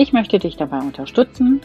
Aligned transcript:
Ich 0.00 0.14
möchte 0.14 0.38
dich 0.38 0.56
dabei 0.56 0.78
unterstützen, 0.78 1.60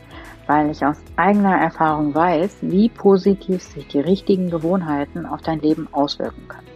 weil 0.46 0.70
ich 0.70 0.86
aus 0.86 0.98
eigener 1.16 1.56
Erfahrung 1.56 2.14
weiß, 2.14 2.58
wie 2.64 2.90
positiv 2.90 3.64
sich 3.64 3.88
die 3.88 4.02
richtigen 4.02 4.50
Gewohnheiten 4.50 5.26
auf 5.26 5.42
dein 5.42 5.62
Leben 5.62 5.88
auswirken 5.94 6.46
können. 6.50 6.68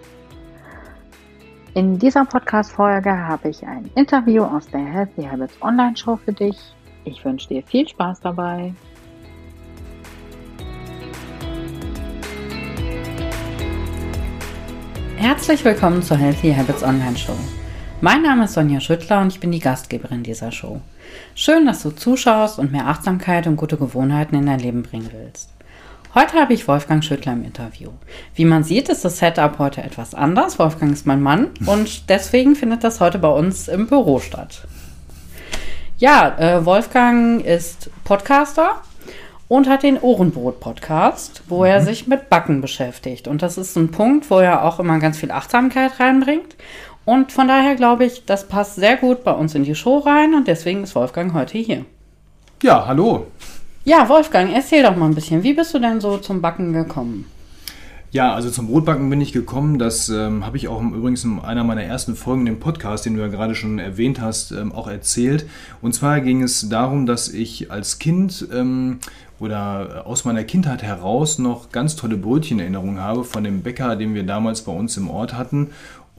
In 1.74 2.00
dieser 2.00 2.24
Podcast-Folge 2.24 3.12
habe 3.12 3.50
ich 3.50 3.68
ein 3.68 3.92
Interview 3.96 4.44
aus 4.44 4.68
der 4.68 4.80
Healthy 4.80 5.24
Habits 5.24 5.62
Online 5.62 5.98
Show 5.98 6.18
für 6.24 6.32
dich. 6.32 6.58
Ich 7.04 7.26
wünsche 7.26 7.50
dir 7.50 7.62
viel 7.64 7.86
Spaß 7.86 8.22
dabei. 8.22 8.74
Herzlich 15.18 15.66
willkommen 15.66 16.02
zur 16.04 16.16
Healthy 16.16 16.54
Habits 16.54 16.84
Online 16.84 17.18
Show. 17.18 17.36
Mein 18.02 18.22
Name 18.22 18.46
ist 18.46 18.54
Sonja 18.54 18.80
Schüttler 18.80 19.20
und 19.20 19.34
ich 19.34 19.42
bin 19.42 19.52
die 19.52 19.60
Gastgeberin 19.60 20.24
dieser 20.24 20.54
Show. 20.54 20.80
Schön, 21.36 21.66
dass 21.66 21.84
du 21.84 21.92
zuschaust 21.92 22.58
und 22.58 22.72
mehr 22.72 22.88
Achtsamkeit 22.88 23.46
und 23.46 23.58
gute 23.58 23.76
Gewohnheiten 23.76 24.36
in 24.36 24.46
dein 24.46 24.62
Leben 24.62 24.84
bringen 24.84 25.10
willst. 25.12 25.50
Heute 26.16 26.36
habe 26.40 26.54
ich 26.54 26.66
Wolfgang 26.70 27.04
Schüttler 27.04 27.34
im 27.34 27.44
Interview. 27.44 27.90
Wie 28.36 28.46
man 28.46 28.64
sieht, 28.64 28.88
ist 28.88 29.04
das 29.04 29.18
Setup 29.18 29.60
heute 29.60 29.84
etwas 29.84 30.16
anders. 30.16 30.60
Wolfgang 30.60 30.94
ist 30.94 31.08
mein 31.08 31.22
Mann 31.22 31.48
und 31.66 32.10
deswegen 32.10 32.56
findet 32.56 32.86
das 32.86 33.02
heute 33.02 33.20
bei 33.20 33.28
uns 33.28 33.68
im 33.68 33.88
Büro 33.88 34.20
statt. 34.20 34.66
Ja, 35.98 36.38
äh, 36.38 36.66
Wolfgang 36.66 37.44
ist 37.44 37.90
Podcaster 38.06 38.82
und 39.50 39.68
hat 39.68 39.84
den 39.84 40.00
Ohrenbrot-Podcast, 40.00 41.44
wo 41.50 41.60
mhm. 41.60 41.66
er 41.66 41.82
sich 41.82 42.08
mit 42.08 42.30
Backen 42.30 42.62
beschäftigt. 42.62 43.28
Und 43.28 43.42
das 43.42 43.58
ist 43.58 43.76
ein 43.76 43.92
Punkt, 43.92 44.30
wo 44.30 44.38
er 44.38 44.64
auch 44.64 44.80
immer 44.80 45.00
ganz 45.00 45.18
viel 45.18 45.32
Achtsamkeit 45.32 46.00
reinbringt. 46.00 46.56
Und 47.10 47.32
von 47.32 47.48
daher 47.48 47.74
glaube 47.74 48.06
ich, 48.06 48.26
das 48.28 48.48
passt 48.48 48.76
sehr 48.76 48.96
gut 48.96 49.24
bei 49.24 49.32
uns 49.32 49.56
in 49.56 49.64
die 49.64 49.74
Show 49.74 49.98
rein 49.98 50.36
und 50.36 50.48
deswegen 50.48 50.84
ist 50.84 50.94
Wolfgang 50.94 51.34
heute 51.34 51.58
hier. 51.58 51.84
Ja, 52.62 52.86
hallo. 52.86 53.26
Ja, 53.84 54.08
Wolfgang, 54.08 54.54
erzähl 54.54 54.84
doch 54.84 54.96
mal 54.96 55.08
ein 55.08 55.16
bisschen. 55.16 55.42
Wie 55.42 55.56
bist 55.56 55.74
du 55.74 55.80
denn 55.80 56.02
so 56.02 56.20
zum 56.20 56.40
Backen 56.40 56.72
gekommen? 56.72 57.26
Ja, 58.12 58.36
also 58.36 58.52
zum 58.52 58.68
Brotbacken 58.68 59.10
bin 59.10 59.22
ich 59.22 59.34
gekommen. 59.34 59.80
Das 59.80 60.10
ähm, 60.10 60.46
habe 60.46 60.58
ich 60.58 60.68
auch 60.68 60.82
übrigens 60.84 61.24
in 61.24 61.40
einer 61.40 61.64
meiner 61.64 61.82
ersten 61.82 62.16
Folgen 62.16 62.46
im 62.46 62.60
Podcast, 62.60 63.08
den 63.08 63.16
du 63.16 63.22
ja 63.22 63.28
gerade 63.28 63.56
schon 63.56 63.80
erwähnt 63.80 64.22
hast, 64.22 64.52
ähm, 64.52 64.72
auch 64.72 64.88
erzählt. 64.88 65.48
Und 65.82 65.96
zwar 65.96 66.22
ging 66.22 66.44
es 66.44 66.70
darum, 66.70 67.08
dass 67.08 67.28
ich 67.28 67.72
als 67.72 67.98
Kind 67.98 68.48
ähm, 68.54 69.00
oder 69.40 70.04
aus 70.06 70.26
meiner 70.26 70.44
Kindheit 70.44 70.84
heraus 70.84 71.40
noch 71.40 71.72
ganz 71.72 71.96
tolle 71.96 72.18
Brötchenerinnerungen 72.18 73.00
habe 73.00 73.24
von 73.24 73.44
dem 73.44 73.62
Bäcker, 73.62 73.96
den 73.96 74.14
wir 74.14 74.24
damals 74.24 74.64
bei 74.64 74.72
uns 74.72 74.98
im 74.98 75.10
Ort 75.10 75.34
hatten. 75.34 75.70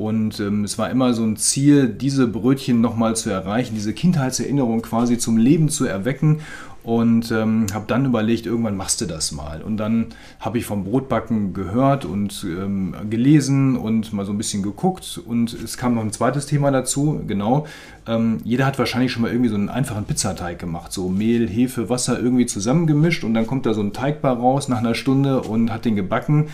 Und 0.00 0.40
ähm, 0.40 0.64
es 0.64 0.78
war 0.78 0.88
immer 0.88 1.12
so 1.12 1.22
ein 1.24 1.36
Ziel, 1.36 1.86
diese 1.86 2.26
Brötchen 2.26 2.80
nochmal 2.80 3.16
zu 3.16 3.28
erreichen, 3.28 3.74
diese 3.74 3.92
Kindheitserinnerung 3.92 4.80
quasi 4.80 5.18
zum 5.18 5.36
Leben 5.36 5.68
zu 5.68 5.84
erwecken. 5.84 6.40
Und 6.82 7.30
ähm, 7.30 7.66
habe 7.74 7.84
dann 7.86 8.06
überlegt, 8.06 8.46
irgendwann 8.46 8.78
machst 8.78 9.02
du 9.02 9.04
das 9.04 9.30
mal. 9.30 9.60
Und 9.60 9.76
dann 9.76 10.06
habe 10.40 10.56
ich 10.56 10.64
vom 10.64 10.84
Brotbacken 10.84 11.52
gehört 11.52 12.06
und 12.06 12.46
ähm, 12.48 12.94
gelesen 13.10 13.76
und 13.76 14.14
mal 14.14 14.25
so 14.25 14.32
ein 14.32 14.38
bisschen 14.38 14.62
geguckt. 14.62 15.20
Und 15.22 15.52
es 15.52 15.76
kam 15.76 15.97
noch 15.97 16.02
ein 16.02 16.12
zweites 16.12 16.46
Thema 16.46 16.70
dazu, 16.70 17.20
genau. 17.26 17.66
Ähm, 18.06 18.38
jeder 18.44 18.66
hat 18.66 18.78
wahrscheinlich 18.78 19.12
schon 19.12 19.22
mal 19.22 19.31
irgendwie 19.31 19.50
so 19.50 19.56
einen 19.56 19.69
einfachen 19.69 20.05
Pizzateig 20.05 20.59
gemacht. 20.59 20.93
So 20.93 21.09
Mehl, 21.09 21.49
Hefe, 21.49 21.88
Wasser 21.88 22.19
irgendwie 22.19 22.47
zusammengemischt 22.47 23.25
und 23.25 23.34
dann 23.34 23.47
kommt 23.47 23.66
da 23.66 23.75
so 23.75 23.83
ein 23.83 23.93
Teigbar 23.93 24.37
raus 24.37 24.69
nach 24.69 24.78
einer 24.78 24.94
Stunde 24.94 25.43
und 25.43 25.72
hat 25.72 25.84
den 25.84 25.97
gebacken. 25.97 26.49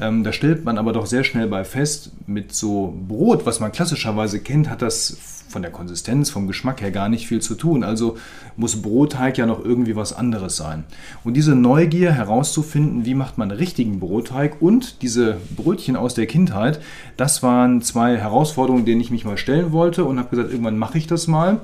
Ähm, 0.00 0.24
da 0.24 0.32
stellt 0.32 0.64
man 0.64 0.78
aber 0.78 0.92
doch 0.92 1.06
sehr 1.06 1.24
schnell 1.24 1.46
bei 1.46 1.64
fest, 1.64 2.12
mit 2.26 2.52
so 2.52 2.94
Brot, 3.08 3.46
was 3.46 3.60
man 3.60 3.72
klassischerweise 3.72 4.40
kennt, 4.40 4.68
hat 4.68 4.82
das 4.82 5.16
von 5.54 5.62
der 5.62 5.70
Konsistenz, 5.70 6.30
vom 6.30 6.48
Geschmack 6.48 6.80
her 6.80 6.90
gar 6.90 7.08
nicht 7.08 7.28
viel 7.28 7.40
zu 7.40 7.54
tun. 7.54 7.84
Also 7.84 8.16
muss 8.56 8.82
Brotteig 8.82 9.38
ja 9.38 9.46
noch 9.46 9.64
irgendwie 9.64 9.94
was 9.94 10.12
anderes 10.12 10.56
sein. 10.56 10.82
Und 11.22 11.34
diese 11.34 11.54
Neugier 11.54 12.10
herauszufinden, 12.10 13.04
wie 13.04 13.14
macht 13.14 13.38
man 13.38 13.52
richtigen 13.52 14.00
Brotteig 14.00 14.60
und 14.60 15.00
diese 15.02 15.36
Brötchen 15.54 15.94
aus 15.94 16.14
der 16.14 16.26
Kindheit, 16.26 16.80
das 17.16 17.44
waren 17.44 17.82
zwei 17.82 18.16
Herausforderungen, 18.16 18.84
denen 18.84 19.00
ich 19.00 19.12
mich 19.12 19.24
mal 19.24 19.36
stellen 19.36 19.70
wollte 19.70 20.04
und 20.04 20.18
habe 20.18 20.30
gesagt, 20.30 20.50
irgendwann 20.50 20.76
mache 20.84 20.98
ich 20.98 21.06
das 21.06 21.28
mal. 21.28 21.60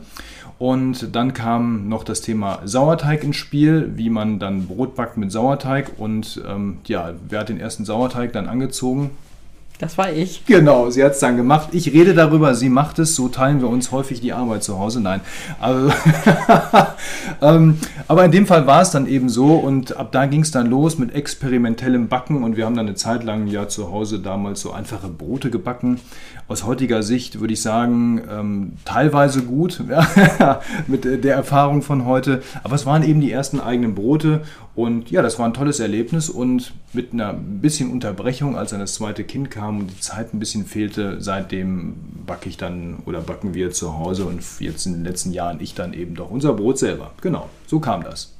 Und 0.58 1.14
dann 1.14 1.34
kam 1.34 1.90
noch 1.90 2.04
das 2.04 2.22
Thema 2.22 2.60
Sauerteig 2.64 3.22
ins 3.22 3.36
Spiel, 3.36 3.92
wie 3.96 4.08
man 4.08 4.38
dann 4.38 4.66
Brot 4.66 4.94
backt 4.94 5.18
mit 5.18 5.30
Sauerteig. 5.30 5.92
Und 5.98 6.40
ähm, 6.48 6.78
ja, 6.86 7.12
wer 7.28 7.40
hat 7.40 7.50
den 7.50 7.60
ersten 7.60 7.84
Sauerteig 7.84 8.32
dann 8.32 8.48
angezogen? 8.48 9.10
Das 9.80 9.96
war 9.96 10.12
ich. 10.12 10.44
Genau, 10.44 10.90
sie 10.90 11.02
hat 11.02 11.12
es 11.12 11.20
dann 11.20 11.38
gemacht. 11.38 11.70
Ich 11.72 11.90
rede 11.94 12.12
darüber, 12.12 12.54
sie 12.54 12.68
macht 12.68 12.98
es. 12.98 13.14
So 13.14 13.28
teilen 13.28 13.62
wir 13.62 13.68
uns 13.70 13.90
häufig 13.92 14.20
die 14.20 14.34
Arbeit 14.34 14.62
zu 14.62 14.78
Hause. 14.78 15.00
Nein. 15.00 15.22
Also, 15.58 15.90
ähm, 17.40 17.78
aber 18.06 18.26
in 18.26 18.30
dem 18.30 18.46
Fall 18.46 18.66
war 18.66 18.82
es 18.82 18.90
dann 18.90 19.06
eben 19.06 19.30
so. 19.30 19.54
Und 19.54 19.96
ab 19.96 20.12
da 20.12 20.26
ging 20.26 20.42
es 20.42 20.50
dann 20.50 20.66
los 20.66 20.98
mit 20.98 21.14
experimentellem 21.14 22.08
Backen. 22.08 22.44
Und 22.44 22.58
wir 22.58 22.66
haben 22.66 22.76
dann 22.76 22.88
eine 22.88 22.94
Zeit 22.94 23.24
lang 23.24 23.46
ja 23.46 23.68
zu 23.68 23.90
Hause 23.90 24.18
damals 24.18 24.60
so 24.60 24.70
einfache 24.70 25.08
Brote 25.08 25.48
gebacken. 25.48 25.98
Aus 26.46 26.66
heutiger 26.66 27.02
Sicht 27.02 27.40
würde 27.40 27.54
ich 27.54 27.62
sagen, 27.62 28.20
ähm, 28.30 28.72
teilweise 28.84 29.40
gut, 29.40 29.82
mit 30.88 31.24
der 31.24 31.34
Erfahrung 31.34 31.80
von 31.80 32.04
heute. 32.04 32.42
Aber 32.64 32.74
es 32.74 32.84
waren 32.84 33.02
eben 33.02 33.22
die 33.22 33.32
ersten 33.32 33.60
eigenen 33.60 33.94
Brote. 33.94 34.42
Und 34.74 35.10
ja, 35.10 35.20
das 35.20 35.38
war 35.38 35.46
ein 35.46 35.54
tolles 35.54 35.80
Erlebnis. 35.80 36.30
Und 36.30 36.72
mit 36.92 37.12
einer 37.12 37.32
bisschen 37.34 37.90
Unterbrechung, 37.90 38.56
als 38.56 38.70
dann 38.70 38.80
das 38.80 38.94
zweite 38.94 39.24
Kind 39.24 39.50
kam, 39.50 39.80
und 39.80 39.90
die 39.90 40.00
Zeit 40.00 40.32
ein 40.32 40.38
bisschen 40.38 40.64
fehlte, 40.64 41.20
seitdem 41.20 41.94
backe 42.26 42.48
ich 42.48 42.56
dann 42.56 42.98
oder 43.06 43.20
backen 43.20 43.54
wir 43.54 43.72
zu 43.72 43.98
Hause 43.98 44.24
und 44.24 44.42
jetzt 44.60 44.86
in 44.86 44.94
den 44.94 45.04
letzten 45.04 45.32
Jahren 45.32 45.60
ich 45.60 45.74
dann 45.74 45.92
eben 45.92 46.14
doch 46.14 46.30
unser 46.30 46.52
Brot 46.52 46.78
selber. 46.78 47.12
Genau, 47.20 47.48
so 47.66 47.80
kam 47.80 48.04
das. 48.04 48.32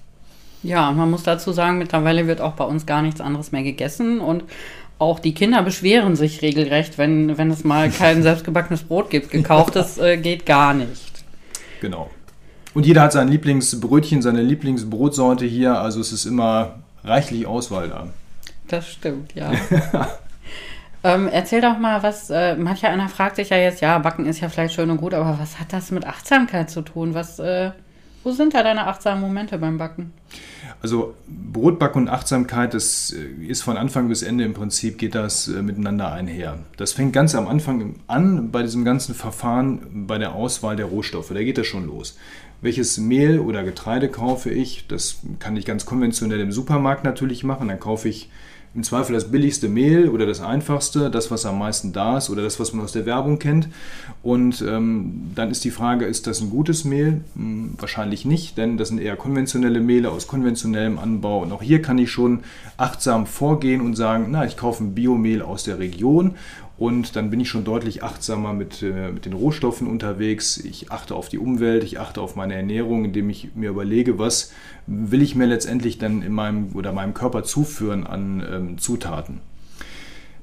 Ja, 0.62 0.92
man 0.92 1.10
muss 1.10 1.22
dazu 1.22 1.52
sagen, 1.52 1.78
mittlerweile 1.78 2.26
wird 2.26 2.40
auch 2.40 2.52
bei 2.52 2.64
uns 2.64 2.86
gar 2.86 3.02
nichts 3.02 3.20
anderes 3.20 3.50
mehr 3.50 3.62
gegessen 3.62 4.20
und 4.20 4.44
auch 4.98 5.18
die 5.18 5.32
Kinder 5.32 5.62
beschweren 5.62 6.14
sich 6.14 6.42
regelrecht, 6.42 6.98
wenn, 6.98 7.38
wenn 7.38 7.50
es 7.50 7.64
mal 7.64 7.90
kein 7.90 8.22
selbstgebackenes 8.22 8.82
Brot 8.82 9.08
gibt. 9.08 9.30
Gekauftes 9.30 9.96
äh, 9.98 10.18
geht 10.18 10.44
gar 10.44 10.74
nicht. 10.74 11.24
Genau. 11.80 12.10
Und 12.74 12.86
jeder 12.86 13.02
hat 13.02 13.12
sein 13.12 13.28
Lieblingsbrötchen, 13.28 14.22
seine 14.22 14.42
Lieblingsbrotsorte 14.42 15.44
hier. 15.44 15.78
Also 15.78 16.00
es 16.00 16.12
ist 16.12 16.24
immer 16.24 16.76
reichlich 17.04 17.46
Auswahl 17.46 17.88
da. 17.88 18.06
Das 18.68 18.88
stimmt, 18.88 19.34
ja. 19.34 19.52
Ähm, 21.02 21.28
erzähl 21.32 21.62
doch 21.62 21.78
mal, 21.78 22.02
was, 22.02 22.28
äh, 22.28 22.56
mancher 22.56 22.90
einer 22.90 23.08
fragt 23.08 23.36
sich 23.36 23.48
ja 23.48 23.56
jetzt, 23.56 23.80
ja, 23.80 23.98
Backen 23.98 24.26
ist 24.26 24.40
ja 24.40 24.50
vielleicht 24.50 24.74
schön 24.74 24.90
und 24.90 24.98
gut, 24.98 25.14
aber 25.14 25.38
was 25.38 25.58
hat 25.58 25.72
das 25.72 25.90
mit 25.90 26.06
Achtsamkeit 26.06 26.68
zu 26.68 26.82
tun? 26.82 27.14
Was, 27.14 27.38
äh, 27.38 27.70
wo 28.22 28.32
sind 28.32 28.52
da 28.52 28.62
deine 28.62 28.86
achtsamen 28.86 29.22
Momente 29.22 29.56
beim 29.56 29.78
Backen? 29.78 30.12
Also 30.82 31.14
Brotbacken 31.26 32.02
und 32.02 32.08
Achtsamkeit, 32.08 32.74
das 32.74 33.12
äh, 33.12 33.46
ist 33.46 33.62
von 33.62 33.78
Anfang 33.78 34.08
bis 34.08 34.22
Ende 34.22 34.44
im 34.44 34.52
Prinzip, 34.52 34.98
geht 34.98 35.14
das 35.14 35.48
äh, 35.48 35.62
miteinander 35.62 36.12
einher. 36.12 36.58
Das 36.76 36.92
fängt 36.92 37.14
ganz 37.14 37.34
am 37.34 37.48
Anfang 37.48 37.94
an 38.06 38.50
bei 38.50 38.62
diesem 38.62 38.84
ganzen 38.84 39.14
Verfahren, 39.14 40.06
bei 40.06 40.18
der 40.18 40.34
Auswahl 40.34 40.76
der 40.76 40.86
Rohstoffe. 40.86 41.30
Da 41.32 41.42
geht 41.42 41.56
das 41.56 41.66
schon 41.66 41.86
los. 41.86 42.18
Welches 42.62 42.98
Mehl 42.98 43.38
oder 43.38 43.62
Getreide 43.64 44.08
kaufe 44.08 44.50
ich? 44.50 44.86
Das 44.88 45.20
kann 45.38 45.56
ich 45.56 45.64
ganz 45.64 45.86
konventionell 45.86 46.40
im 46.40 46.52
Supermarkt 46.52 47.04
natürlich 47.04 47.44
machen. 47.44 47.68
Dann 47.68 47.80
kaufe 47.80 48.08
ich 48.08 48.28
im 48.72 48.84
Zweifel 48.84 49.14
das 49.14 49.32
billigste 49.32 49.68
Mehl 49.68 50.08
oder 50.08 50.26
das 50.26 50.40
einfachste, 50.40 51.10
das, 51.10 51.30
was 51.32 51.44
am 51.44 51.58
meisten 51.58 51.92
da 51.92 52.18
ist 52.18 52.30
oder 52.30 52.42
das, 52.42 52.60
was 52.60 52.72
man 52.72 52.84
aus 52.84 52.92
der 52.92 53.04
Werbung 53.04 53.40
kennt. 53.40 53.68
Und 54.22 54.62
ähm, 54.62 55.32
dann 55.34 55.50
ist 55.50 55.64
die 55.64 55.72
Frage, 55.72 56.04
ist 56.04 56.28
das 56.28 56.40
ein 56.40 56.50
gutes 56.50 56.84
Mehl? 56.84 57.22
Hm, 57.34 57.74
wahrscheinlich 57.78 58.24
nicht, 58.24 58.58
denn 58.58 58.76
das 58.76 58.88
sind 58.88 59.00
eher 59.00 59.16
konventionelle 59.16 59.80
Mehle 59.80 60.10
aus 60.10 60.28
konventionellem 60.28 60.98
Anbau. 61.00 61.42
Und 61.42 61.50
auch 61.50 61.62
hier 61.62 61.82
kann 61.82 61.98
ich 61.98 62.12
schon 62.12 62.40
achtsam 62.76 63.26
vorgehen 63.26 63.80
und 63.80 63.96
sagen, 63.96 64.28
na, 64.30 64.44
ich 64.44 64.56
kaufe 64.56 64.84
ein 64.84 64.94
Biomehl 64.94 65.42
aus 65.42 65.64
der 65.64 65.80
Region 65.80 66.36
und 66.80 67.14
dann 67.14 67.28
bin 67.28 67.40
ich 67.40 67.50
schon 67.50 67.62
deutlich 67.62 68.02
achtsamer 68.02 68.54
mit, 68.54 68.82
äh, 68.82 69.12
mit 69.12 69.26
den 69.26 69.34
Rohstoffen 69.34 69.86
unterwegs. 69.86 70.56
Ich 70.56 70.90
achte 70.90 71.14
auf 71.14 71.28
die 71.28 71.36
Umwelt, 71.36 71.84
ich 71.84 72.00
achte 72.00 72.22
auf 72.22 72.36
meine 72.36 72.54
Ernährung, 72.54 73.04
indem 73.04 73.28
ich 73.28 73.54
mir 73.54 73.68
überlege, 73.68 74.18
was 74.18 74.50
will 74.86 75.20
ich 75.20 75.34
mir 75.34 75.44
letztendlich 75.44 75.98
dann 75.98 76.22
in 76.22 76.32
meinem 76.32 76.74
oder 76.74 76.92
meinem 76.92 77.12
Körper 77.12 77.44
zuführen 77.44 78.06
an 78.06 78.42
ähm, 78.50 78.78
Zutaten. 78.78 79.42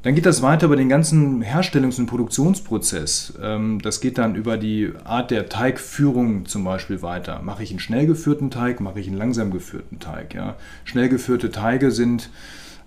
Dann 0.03 0.13
geht 0.13 0.27
das 0.27 0.43
weiter 0.43 0.67
über 0.67 0.75
den 0.75 0.89
ganzen 0.89 1.41
Herstellungs- 1.41 1.97
und 1.97 2.05
Produktionsprozess. 2.05 3.33
Ähm, 3.41 3.81
das 3.81 3.99
geht 3.99 4.19
dann 4.19 4.35
über 4.35 4.57
die 4.57 4.91
Art 5.05 5.31
der 5.31 5.49
Teigführung 5.49 6.45
zum 6.45 6.63
Beispiel 6.63 7.01
weiter. 7.01 7.41
Mache 7.41 7.63
ich 7.63 7.71
einen 7.71 7.79
schnell 7.79 8.05
geführten 8.05 8.51
Teig, 8.51 8.79
mache 8.79 8.99
ich 8.99 9.07
einen 9.07 9.17
langsam 9.17 9.49
geführten 9.49 9.97
Teig. 9.97 10.35
Ja? 10.35 10.55
Schnell 10.85 11.09
geführte 11.09 11.49
Teige 11.49 11.89
sind 11.89 12.29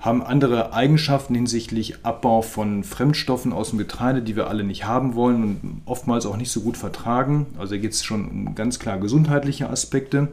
haben 0.01 0.23
andere 0.23 0.73
Eigenschaften 0.73 1.35
hinsichtlich 1.35 2.05
Abbau 2.05 2.43
von 2.43 2.85
Fremdstoffen 2.85 3.53
aus 3.53 3.71
dem 3.71 3.79
Getreide, 3.79 4.23
die 4.23 4.35
wir 4.35 4.49
alle 4.49 4.65
nicht 4.65 4.87
haben 4.87 5.15
wollen 5.15 5.43
und 5.43 5.83
oftmals 5.85 6.27
auch 6.27 6.37
nicht 6.37 6.51
so 6.51 6.63
gut 6.63 6.77
vertragen. 6.77 7.47
Also 7.59 7.75
da 7.75 7.81
geht 7.81 7.93
es 7.93 8.05
schon 8.05 8.29
um 8.29 8.55
ganz 8.55 8.79
klar 8.79 8.99
gesundheitliche 8.99 9.69
Aspekte 9.69 10.29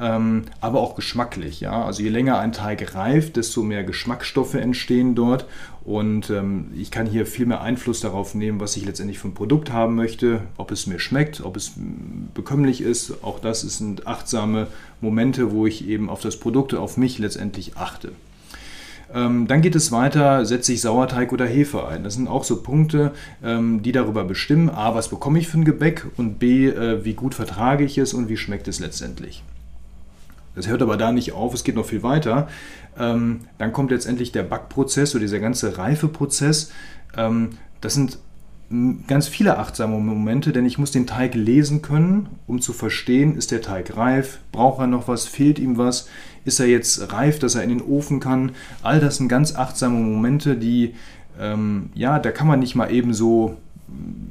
ähm, 0.00 0.44
aber 0.60 0.80
auch 0.80 0.94
geschmacklich. 0.94 1.60
Ja? 1.60 1.84
Also 1.84 2.02
je 2.02 2.08
länger 2.08 2.38
ein 2.38 2.52
Teig 2.52 2.94
reift, 2.94 3.36
desto 3.36 3.62
mehr 3.62 3.84
Geschmacksstoffe 3.84 4.54
entstehen 4.54 5.14
dort 5.14 5.46
und 5.84 6.30
ähm, 6.30 6.70
ich 6.74 6.90
kann 6.90 7.06
hier 7.06 7.26
viel 7.26 7.46
mehr 7.46 7.60
Einfluss 7.60 8.00
darauf 8.00 8.34
nehmen, 8.34 8.60
was 8.60 8.76
ich 8.76 8.84
letztendlich 8.84 9.18
für 9.18 9.28
ein 9.28 9.34
Produkt 9.34 9.72
haben 9.72 9.94
möchte, 9.94 10.40
ob 10.56 10.70
es 10.70 10.86
mir 10.86 10.98
schmeckt, 10.98 11.42
ob 11.42 11.56
es 11.56 11.72
bekömmlich 12.34 12.80
ist. 12.80 13.22
Auch 13.22 13.38
das 13.38 13.60
sind 13.62 14.06
achtsame 14.06 14.68
Momente, 15.00 15.52
wo 15.52 15.66
ich 15.66 15.86
eben 15.88 16.08
auf 16.08 16.20
das 16.20 16.36
Produkt, 16.36 16.74
auf 16.74 16.96
mich 16.96 17.18
letztendlich 17.18 17.76
achte. 17.76 18.12
Ähm, 19.14 19.46
dann 19.46 19.60
geht 19.60 19.74
es 19.74 19.92
weiter, 19.92 20.44
setze 20.46 20.72
ich 20.72 20.80
Sauerteig 20.80 21.32
oder 21.32 21.46
Hefe 21.46 21.86
ein. 21.86 22.04
Das 22.04 22.14
sind 22.14 22.28
auch 22.28 22.44
so 22.44 22.62
Punkte, 22.62 23.12
ähm, 23.42 23.82
die 23.82 23.92
darüber 23.92 24.24
bestimmen, 24.24 24.70
a, 24.70 24.94
was 24.94 25.08
bekomme 25.08 25.38
ich 25.38 25.48
für 25.48 25.58
ein 25.58 25.64
Gebäck 25.64 26.06
und 26.16 26.38
b, 26.38 26.68
äh, 26.68 27.04
wie 27.04 27.14
gut 27.14 27.34
vertrage 27.34 27.84
ich 27.84 27.98
es 27.98 28.14
und 28.14 28.28
wie 28.28 28.36
schmeckt 28.36 28.68
es 28.68 28.80
letztendlich. 28.80 29.42
Das 30.54 30.68
hört 30.68 30.82
aber 30.82 30.96
da 30.96 31.12
nicht 31.12 31.32
auf, 31.32 31.54
es 31.54 31.64
geht 31.64 31.76
noch 31.76 31.86
viel 31.86 32.02
weiter. 32.02 32.48
Ähm, 32.98 33.40
dann 33.58 33.72
kommt 33.72 33.90
letztendlich 33.90 34.32
der 34.32 34.42
Backprozess 34.42 35.14
oder 35.14 35.22
dieser 35.22 35.38
ganze 35.40 35.78
Reifeprozess. 35.78 36.70
Ähm, 37.16 37.50
das 37.80 37.94
sind 37.94 38.18
ganz 39.06 39.28
viele 39.28 39.58
achtsame 39.58 39.98
Momente, 39.98 40.52
denn 40.52 40.66
ich 40.66 40.78
muss 40.78 40.90
den 40.90 41.06
Teig 41.06 41.34
lesen 41.34 41.82
können, 41.82 42.28
um 42.46 42.60
zu 42.60 42.72
verstehen, 42.72 43.36
ist 43.36 43.50
der 43.50 43.60
Teig 43.60 43.96
reif, 43.96 44.38
braucht 44.50 44.80
er 44.80 44.86
noch 44.86 45.08
was, 45.08 45.26
fehlt 45.26 45.58
ihm 45.58 45.78
was, 45.78 46.08
ist 46.44 46.60
er 46.60 46.66
jetzt 46.66 47.12
reif, 47.12 47.38
dass 47.38 47.54
er 47.54 47.62
in 47.62 47.68
den 47.68 47.82
Ofen 47.82 48.20
kann. 48.20 48.52
All 48.82 49.00
das 49.00 49.16
sind 49.16 49.28
ganz 49.28 49.54
achtsame 49.54 49.98
Momente, 49.98 50.56
die, 50.56 50.94
ähm, 51.38 51.90
ja, 51.94 52.18
da 52.18 52.30
kann 52.30 52.46
man 52.46 52.60
nicht 52.60 52.74
mal 52.74 52.90
eben 52.90 53.14
so 53.14 53.56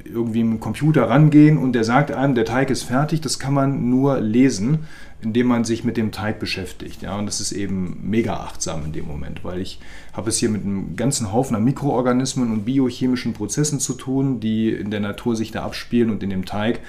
irgendwie 0.04 0.40
im 0.40 0.60
Computer 0.60 1.08
rangehen 1.08 1.56
und 1.56 1.72
der 1.72 1.84
sagt 1.84 2.10
einem, 2.10 2.34
der 2.34 2.44
Teig 2.44 2.70
ist 2.70 2.82
fertig, 2.82 3.20
das 3.20 3.38
kann 3.38 3.54
man 3.54 3.88
nur 3.90 4.20
lesen 4.20 4.80
indem 5.22 5.46
man 5.46 5.64
sich 5.64 5.84
mit 5.84 5.96
dem 5.96 6.10
Teig 6.10 6.38
beschäftigt. 6.40 7.02
Ja, 7.02 7.16
und 7.16 7.26
das 7.26 7.40
ist 7.40 7.52
eben 7.52 7.98
mega 8.02 8.40
achtsam 8.40 8.84
in 8.84 8.92
dem 8.92 9.06
Moment, 9.06 9.44
weil 9.44 9.60
ich 9.60 9.78
habe 10.12 10.28
es 10.28 10.38
hier 10.38 10.50
mit 10.50 10.62
einem 10.64 10.96
ganzen 10.96 11.32
Haufen 11.32 11.56
an 11.56 11.64
Mikroorganismen 11.64 12.52
und 12.52 12.64
biochemischen 12.64 13.32
Prozessen 13.32 13.78
zu 13.78 13.94
tun, 13.94 14.40
die 14.40 14.70
in 14.70 14.90
der 14.90 15.00
Natur 15.00 15.36
sich 15.36 15.52
da 15.52 15.62
abspielen 15.62 16.10
und 16.10 16.22
in 16.22 16.30
dem 16.30 16.44
Teig. 16.44 16.80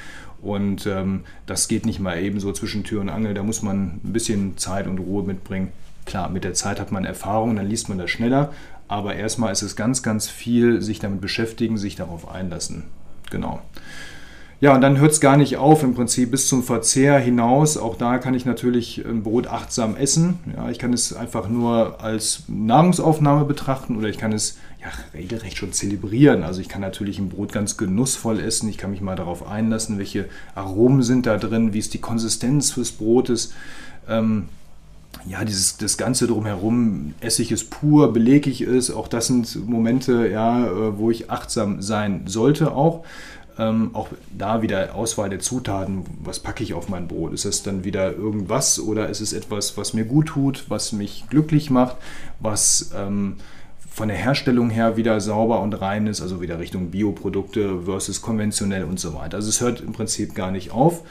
Und 0.41 0.88
ähm, 0.88 1.21
das 1.45 1.68
geht 1.68 1.85
nicht 1.85 2.00
mal 2.00 2.21
eben 2.21 2.39
so 2.39 2.51
zwischen 2.51 2.83
Tür 2.83 3.01
und 3.01 3.09
Angel. 3.09 3.33
Da 3.33 3.44
muss 3.44 3.62
man 3.62 4.01
ein 4.03 4.13
bisschen 4.13 4.57
Zeit 4.57 4.88
und 4.88 4.97
Ruhe 4.97 5.24
mitbringen. 5.24 5.71
Klar, 6.06 6.29
mit 6.29 6.44
der 6.44 6.53
Zeit 6.53 6.81
hat 6.81 6.91
man 6.91 7.06
Erfahrung, 7.06 7.56
dann 7.56 7.69
liest 7.69 7.88
man 7.88 7.97
das 7.97 8.12
schneller. 8.12 8.51
Aber 8.88 9.15
erstmal 9.15 9.53
ist 9.53 9.62
es 9.62 9.75
ganz, 9.75 10.03
ganz 10.03 10.27
viel, 10.27 10.81
sich 10.81 11.00
damit 11.00 11.21
beschäftigen, 11.21 11.77
sich 11.77 11.95
darauf 11.95 12.27
einlassen. 12.27 12.83
Genau. 13.31 13.62
Ja, 14.63 14.74
und 14.74 14.80
dann 14.80 14.98
hört 14.98 15.12
es 15.12 15.19
gar 15.19 15.36
nicht 15.36 15.57
auf 15.57 15.83
im 15.83 15.94
Prinzip 15.94 16.31
bis 16.31 16.48
zum 16.48 16.63
Verzehr 16.63 17.19
hinaus. 17.19 17.75
Auch 17.75 17.98
da 17.98 18.18
kann 18.18 18.33
ich 18.33 18.45
natürlich 18.45 19.04
ein 19.06 19.21
Brot 19.21 19.45
achtsam 19.45 19.98
essen. 19.98 20.39
Ja, 20.56 20.69
ich 20.69 20.80
kann 20.80 20.94
es 20.94 21.12
einfach 21.12 21.50
nur 21.50 22.01
als 22.01 22.44
Nahrungsaufnahme 22.48 23.44
betrachten 23.44 23.98
oder 23.98 24.07
ich 24.07 24.18
kann 24.18 24.31
es 24.31 24.57
ja, 24.80 24.88
regelrecht 25.13 25.57
schon 25.57 25.74
zelebrieren. 25.74 26.44
Also 26.44 26.62
ich 26.62 26.69
kann 26.69 26.80
natürlich 26.80 27.19
ein 27.19 27.27
Brot 27.27 27.51
ganz 27.51 27.75
genussvoll 27.75 28.39
essen. 28.39 28.69
Ich 28.69 28.77
kann 28.77 28.92
mich 28.92 29.01
mal 29.01 29.18
darauf 29.18 29.45
einlassen, 29.45 29.98
welche 29.98 30.30
Aromen 30.56 31.04
sind 31.04 31.25
da 31.25 31.36
drin, 31.36 31.74
wie 31.74 31.80
ist 31.80 31.94
die 31.94 32.00
Konsistenz 32.00 32.74
des 32.74 32.94
Brotes. 32.94 33.54
Ähm, 34.07 34.45
ja, 35.25 35.44
dieses, 35.44 35.75
das 35.75 35.98
Ganze 35.98 36.25
drumherum, 36.25 37.15
esse 37.19 37.42
ich 37.42 37.51
es 37.51 37.65
pur, 37.65 38.13
belege 38.13 38.50
ich 38.50 38.62
es, 38.62 38.92
auch 38.92 39.10
das 39.10 39.27
sind 39.27 39.68
Momente, 39.68 40.30
ja, 40.30 40.68
äh, 40.68 40.98
wo 40.98 41.12
ich 41.12 41.30
achtsam 41.30 41.81
sein 41.81 42.27
sollte 42.27 42.71
auch. 42.71 43.04
Ähm, 43.57 43.91
auch 43.94 44.07
da 44.38 44.61
wieder 44.61 44.95
Auswahl 44.95 45.29
der 45.29 45.39
Zutaten. 45.39 46.05
Was 46.23 46.39
packe 46.39 46.63
ich 46.63 46.73
auf 46.73 46.89
mein 46.89 47.07
Brot? 47.07 47.33
Ist 47.33 47.45
es 47.45 47.63
dann 47.63 47.83
wieder 47.83 48.11
irgendwas 48.13 48.79
oder 48.79 49.09
ist 49.09 49.21
es 49.21 49.33
etwas, 49.33 49.77
was 49.77 49.94
mir 49.94 50.05
gut 50.05 50.27
tut, 50.27 50.65
was 50.69 50.91
mich 50.91 51.25
glücklich 51.29 51.69
macht, 51.69 51.97
was 52.39 52.91
ähm, 52.95 53.35
von 53.94 54.07
der 54.07 54.17
Herstellung 54.17 54.71
her 54.71 54.97
wieder 54.97 55.21
sauber 55.21 55.61
und 55.61 55.73
rein 55.73 56.07
ist, 56.07 56.19
also 56.19 56.41
wieder 56.41 56.57
Richtung 56.57 56.89
Bioprodukte 56.89 57.81
versus 57.85 58.23
konventionell 58.23 58.85
und 58.85 59.00
so 59.00 59.13
weiter. 59.13 59.38
Also 59.38 59.50
es 59.50 59.61
hört 59.61 59.81
im 59.81 59.94
Prinzip 59.94 60.33
gar 60.33 60.50
nicht 60.50 60.71
auf. 60.71 61.03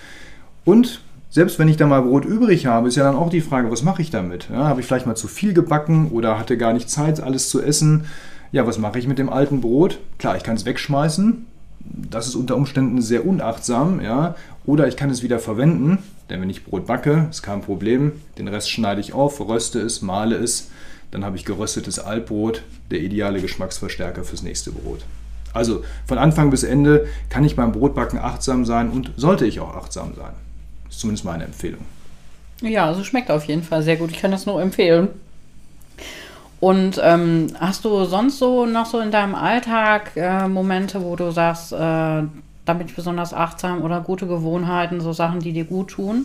Und 0.64 1.00
selbst 1.30 1.60
wenn 1.60 1.68
ich 1.68 1.76
da 1.76 1.86
mal 1.86 2.02
Brot 2.02 2.24
übrig 2.24 2.66
habe, 2.66 2.88
ist 2.88 2.96
ja 2.96 3.04
dann 3.04 3.14
auch 3.14 3.30
die 3.30 3.40
Frage, 3.40 3.70
was 3.70 3.84
mache 3.84 4.02
ich 4.02 4.10
damit? 4.10 4.48
Ja, 4.52 4.64
habe 4.64 4.80
ich 4.80 4.86
vielleicht 4.86 5.06
mal 5.06 5.14
zu 5.14 5.28
viel 5.28 5.54
gebacken 5.54 6.10
oder 6.10 6.38
hatte 6.38 6.58
gar 6.58 6.72
nicht 6.72 6.90
Zeit, 6.90 7.20
alles 7.20 7.48
zu 7.48 7.62
essen? 7.62 8.06
Ja, 8.50 8.66
was 8.66 8.78
mache 8.78 8.98
ich 8.98 9.06
mit 9.06 9.18
dem 9.18 9.30
alten 9.30 9.60
Brot? 9.60 9.98
Klar, 10.18 10.36
ich 10.36 10.42
kann 10.42 10.56
es 10.56 10.66
wegschmeißen, 10.66 11.46
das 11.92 12.26
ist 12.26 12.34
unter 12.34 12.56
Umständen 12.56 13.02
sehr 13.02 13.26
unachtsam, 13.26 14.00
ja. 14.00 14.34
Oder 14.64 14.88
ich 14.88 14.96
kann 14.96 15.10
es 15.10 15.22
wieder 15.22 15.38
verwenden, 15.38 15.98
denn 16.30 16.40
wenn 16.40 16.50
ich 16.50 16.64
Brot 16.64 16.86
backe, 16.86 17.26
ist 17.30 17.42
kein 17.42 17.62
Problem. 17.62 18.12
Den 18.38 18.48
Rest 18.48 18.70
schneide 18.70 19.00
ich 19.00 19.12
auf, 19.12 19.40
röste 19.40 19.80
es, 19.80 20.02
male 20.02 20.36
es, 20.36 20.70
dann 21.10 21.24
habe 21.24 21.36
ich 21.36 21.44
geröstetes 21.44 21.98
Altbrot, 21.98 22.62
der 22.90 23.00
ideale 23.00 23.40
Geschmacksverstärker 23.40 24.24
fürs 24.24 24.42
nächste 24.42 24.70
Brot. 24.70 25.04
Also 25.52 25.84
von 26.06 26.18
Anfang 26.18 26.50
bis 26.50 26.62
Ende 26.62 27.06
kann 27.28 27.44
ich 27.44 27.56
beim 27.56 27.72
Brotbacken 27.72 28.18
achtsam 28.18 28.64
sein 28.64 28.90
und 28.90 29.12
sollte 29.16 29.44
ich 29.44 29.60
auch 29.60 29.76
achtsam 29.76 30.14
sein. 30.14 30.32
Das 30.84 30.94
ist 30.94 31.00
zumindest 31.00 31.24
meine 31.24 31.44
Empfehlung. 31.44 31.82
Ja, 32.62 32.86
also 32.86 33.04
schmeckt 33.04 33.30
auf 33.30 33.44
jeden 33.44 33.62
Fall 33.62 33.82
sehr 33.82 33.96
gut. 33.96 34.10
Ich 34.10 34.18
kann 34.18 34.30
das 34.30 34.46
nur 34.46 34.62
empfehlen. 34.62 35.08
Und 36.62 37.00
ähm, 37.02 37.48
hast 37.58 37.84
du 37.84 38.04
sonst 38.04 38.38
so 38.38 38.66
noch 38.66 38.86
so 38.86 39.00
in 39.00 39.10
deinem 39.10 39.34
Alltag 39.34 40.12
äh, 40.14 40.46
Momente, 40.46 41.02
wo 41.02 41.16
du 41.16 41.32
sagst, 41.32 41.72
äh, 41.72 41.76
da 41.76 42.28
bin 42.66 42.86
ich 42.86 42.94
besonders 42.94 43.34
achtsam 43.34 43.82
oder 43.82 44.00
gute 44.00 44.28
Gewohnheiten, 44.28 45.00
so 45.00 45.12
Sachen, 45.12 45.40
die 45.40 45.52
dir 45.52 45.64
gut 45.64 45.88
tun? 45.88 46.24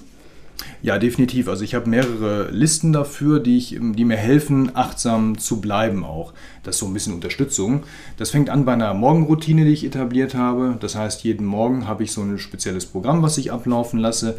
Ja, 0.83 0.99
definitiv. 0.99 1.47
Also 1.47 1.63
ich 1.63 1.73
habe 1.73 1.89
mehrere 1.89 2.51
Listen 2.51 2.93
dafür, 2.93 3.39
die, 3.39 3.57
ich, 3.57 3.79
die 3.81 4.05
mir 4.05 4.15
helfen, 4.15 4.75
achtsam 4.75 5.39
zu 5.39 5.59
bleiben 5.59 6.05
auch. 6.05 6.33
Das 6.61 6.75
ist 6.75 6.81
so 6.81 6.85
ein 6.85 6.93
bisschen 6.93 7.15
Unterstützung. 7.15 7.85
Das 8.17 8.29
fängt 8.29 8.51
an 8.51 8.63
bei 8.63 8.73
einer 8.73 8.93
Morgenroutine, 8.93 9.65
die 9.65 9.73
ich 9.73 9.85
etabliert 9.85 10.35
habe. 10.35 10.77
Das 10.79 10.95
heißt, 10.95 11.23
jeden 11.23 11.47
Morgen 11.47 11.87
habe 11.87 12.03
ich 12.03 12.11
so 12.11 12.21
ein 12.21 12.37
spezielles 12.37 12.85
Programm, 12.85 13.23
was 13.23 13.39
ich 13.39 13.51
ablaufen 13.51 13.97
lasse. 13.99 14.37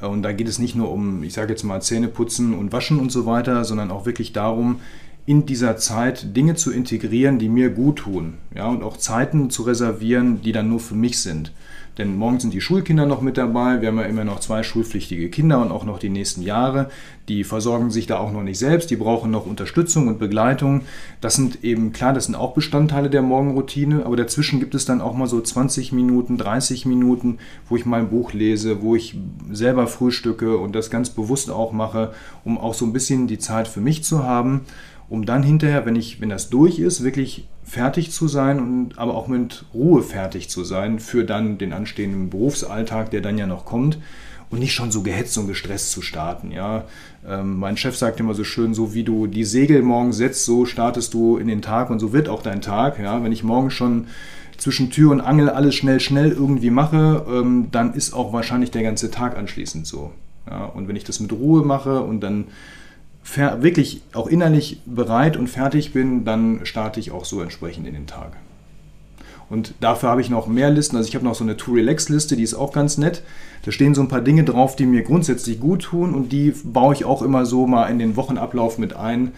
Und 0.00 0.22
da 0.22 0.32
geht 0.32 0.48
es 0.48 0.58
nicht 0.58 0.74
nur 0.74 0.90
um, 0.90 1.22
ich 1.22 1.34
sage 1.34 1.50
jetzt 1.50 1.64
mal, 1.64 1.82
Zähne 1.82 2.08
putzen 2.08 2.54
und 2.54 2.72
waschen 2.72 2.98
und 2.98 3.12
so 3.12 3.26
weiter, 3.26 3.66
sondern 3.66 3.90
auch 3.90 4.06
wirklich 4.06 4.32
darum, 4.32 4.80
in 5.26 5.46
dieser 5.46 5.76
Zeit 5.76 6.36
Dinge 6.36 6.54
zu 6.54 6.70
integrieren, 6.70 7.38
die 7.38 7.48
mir 7.48 7.70
gut 7.70 7.96
tun. 7.96 8.34
Ja, 8.54 8.68
und 8.68 8.82
auch 8.82 8.98
Zeiten 8.98 9.50
zu 9.50 9.62
reservieren, 9.62 10.42
die 10.42 10.52
dann 10.52 10.68
nur 10.68 10.80
für 10.80 10.94
mich 10.94 11.20
sind. 11.20 11.52
Denn 11.96 12.16
morgen 12.16 12.40
sind 12.40 12.52
die 12.52 12.60
Schulkinder 12.60 13.06
noch 13.06 13.20
mit 13.20 13.38
dabei. 13.38 13.80
Wir 13.80 13.88
haben 13.88 13.98
ja 13.98 14.04
immer 14.04 14.24
noch 14.24 14.40
zwei 14.40 14.64
schulpflichtige 14.64 15.30
Kinder 15.30 15.62
und 15.62 15.70
auch 15.70 15.84
noch 15.84 16.00
die 16.00 16.08
nächsten 16.08 16.42
Jahre. 16.42 16.90
Die 17.28 17.44
versorgen 17.44 17.92
sich 17.92 18.06
da 18.06 18.18
auch 18.18 18.32
noch 18.32 18.42
nicht 18.42 18.58
selbst. 18.58 18.90
Die 18.90 18.96
brauchen 18.96 19.30
noch 19.30 19.46
Unterstützung 19.46 20.08
und 20.08 20.18
Begleitung. 20.18 20.82
Das 21.20 21.34
sind 21.34 21.62
eben, 21.62 21.92
klar, 21.92 22.12
das 22.12 22.24
sind 22.24 22.34
auch 22.34 22.52
Bestandteile 22.52 23.10
der 23.10 23.22
Morgenroutine. 23.22 24.04
Aber 24.04 24.16
dazwischen 24.16 24.58
gibt 24.58 24.74
es 24.74 24.86
dann 24.86 25.00
auch 25.00 25.14
mal 25.14 25.28
so 25.28 25.40
20 25.40 25.92
Minuten, 25.92 26.36
30 26.36 26.84
Minuten, 26.84 27.38
wo 27.68 27.76
ich 27.76 27.86
mal 27.86 28.00
ein 28.00 28.10
Buch 28.10 28.32
lese, 28.32 28.82
wo 28.82 28.96
ich 28.96 29.16
selber 29.52 29.86
frühstücke 29.86 30.58
und 30.58 30.74
das 30.74 30.90
ganz 30.90 31.10
bewusst 31.10 31.48
auch 31.48 31.70
mache, 31.70 32.12
um 32.44 32.58
auch 32.58 32.74
so 32.74 32.84
ein 32.84 32.92
bisschen 32.92 33.28
die 33.28 33.38
Zeit 33.38 33.68
für 33.68 33.80
mich 33.80 34.02
zu 34.02 34.24
haben 34.24 34.62
um 35.08 35.26
dann 35.26 35.42
hinterher, 35.42 35.86
wenn, 35.86 35.96
ich, 35.96 36.20
wenn 36.20 36.28
das 36.28 36.50
durch 36.50 36.78
ist, 36.78 37.04
wirklich 37.04 37.46
fertig 37.62 38.10
zu 38.10 38.28
sein 38.28 38.58
und 38.58 38.98
aber 38.98 39.14
auch 39.14 39.26
mit 39.26 39.64
Ruhe 39.72 40.02
fertig 40.02 40.48
zu 40.48 40.64
sein 40.64 40.98
für 40.98 41.24
dann 41.24 41.58
den 41.58 41.72
anstehenden 41.72 42.30
Berufsalltag, 42.30 43.10
der 43.10 43.20
dann 43.20 43.38
ja 43.38 43.46
noch 43.46 43.64
kommt 43.64 43.98
und 44.50 44.60
nicht 44.60 44.74
schon 44.74 44.90
so 44.90 45.02
gehetzt 45.02 45.36
und 45.38 45.48
gestresst 45.48 45.90
zu 45.90 46.02
starten. 46.02 46.50
Ja, 46.50 46.84
ähm, 47.26 47.58
mein 47.58 47.76
Chef 47.76 47.96
sagt 47.96 48.20
immer 48.20 48.34
so 48.34 48.44
schön, 48.44 48.74
so 48.74 48.94
wie 48.94 49.02
du 49.02 49.26
die 49.26 49.44
Segel 49.44 49.82
morgen 49.82 50.12
setzt, 50.12 50.44
so 50.44 50.66
startest 50.66 51.14
du 51.14 51.38
in 51.38 51.48
den 51.48 51.62
Tag 51.62 51.90
und 51.90 51.98
so 51.98 52.12
wird 52.12 52.28
auch 52.28 52.42
dein 52.42 52.60
Tag. 52.60 52.98
Ja, 52.98 53.22
wenn 53.22 53.32
ich 53.32 53.42
morgen 53.42 53.70
schon 53.70 54.06
zwischen 54.56 54.90
Tür 54.90 55.10
und 55.10 55.20
Angel 55.20 55.50
alles 55.50 55.74
schnell, 55.74 56.00
schnell 56.00 56.30
irgendwie 56.30 56.70
mache, 56.70 57.24
ähm, 57.28 57.68
dann 57.72 57.94
ist 57.94 58.12
auch 58.12 58.32
wahrscheinlich 58.32 58.70
der 58.70 58.82
ganze 58.82 59.10
Tag 59.10 59.36
anschließend 59.36 59.86
so. 59.86 60.12
Ja, 60.48 60.66
und 60.66 60.88
wenn 60.88 60.96
ich 60.96 61.04
das 61.04 61.20
mit 61.20 61.32
Ruhe 61.32 61.64
mache 61.64 62.02
und 62.02 62.20
dann 62.20 62.44
wirklich 63.24 64.02
auch 64.12 64.26
innerlich 64.26 64.80
bereit 64.86 65.36
und 65.36 65.48
fertig 65.48 65.92
bin, 65.92 66.24
dann 66.24 66.60
starte 66.64 67.00
ich 67.00 67.10
auch 67.10 67.24
so 67.24 67.40
entsprechend 67.40 67.86
in 67.86 67.94
den 67.94 68.06
Tag. 68.06 68.32
Und 69.50 69.74
dafür 69.80 70.08
habe 70.08 70.20
ich 70.20 70.30
noch 70.30 70.46
mehr 70.46 70.70
Listen. 70.70 70.96
Also 70.96 71.08
ich 71.08 71.14
habe 71.14 71.24
noch 71.24 71.34
so 71.34 71.44
eine 71.44 71.56
To-Relax-Liste, 71.56 72.36
die 72.36 72.42
ist 72.42 72.54
auch 72.54 72.72
ganz 72.72 72.98
nett. 72.98 73.22
Da 73.64 73.72
stehen 73.72 73.94
so 73.94 74.00
ein 74.00 74.08
paar 74.08 74.20
Dinge 74.20 74.44
drauf, 74.44 74.76
die 74.76 74.86
mir 74.86 75.02
grundsätzlich 75.02 75.60
gut 75.60 75.82
tun 75.84 76.14
und 76.14 76.32
die 76.32 76.54
baue 76.64 76.94
ich 76.94 77.04
auch 77.04 77.22
immer 77.22 77.46
so 77.46 77.66
mal 77.66 77.86
in 77.86 77.98
den 77.98 78.16
Wochenablauf 78.16 78.78
mit 78.78 78.96
ein. 78.96 79.32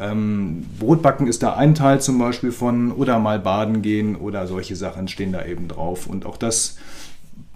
Ähm, 0.00 0.66
Brotbacken 0.78 1.26
ist 1.26 1.42
da 1.42 1.54
ein 1.54 1.74
Teil 1.74 2.00
zum 2.00 2.18
Beispiel 2.18 2.52
von 2.52 2.92
oder 2.92 3.18
mal 3.18 3.38
baden 3.38 3.82
gehen 3.82 4.16
oder 4.16 4.46
solche 4.46 4.76
Sachen 4.76 5.08
stehen 5.08 5.32
da 5.32 5.44
eben 5.44 5.68
drauf. 5.68 6.06
Und 6.06 6.26
auch 6.26 6.36
das 6.36 6.76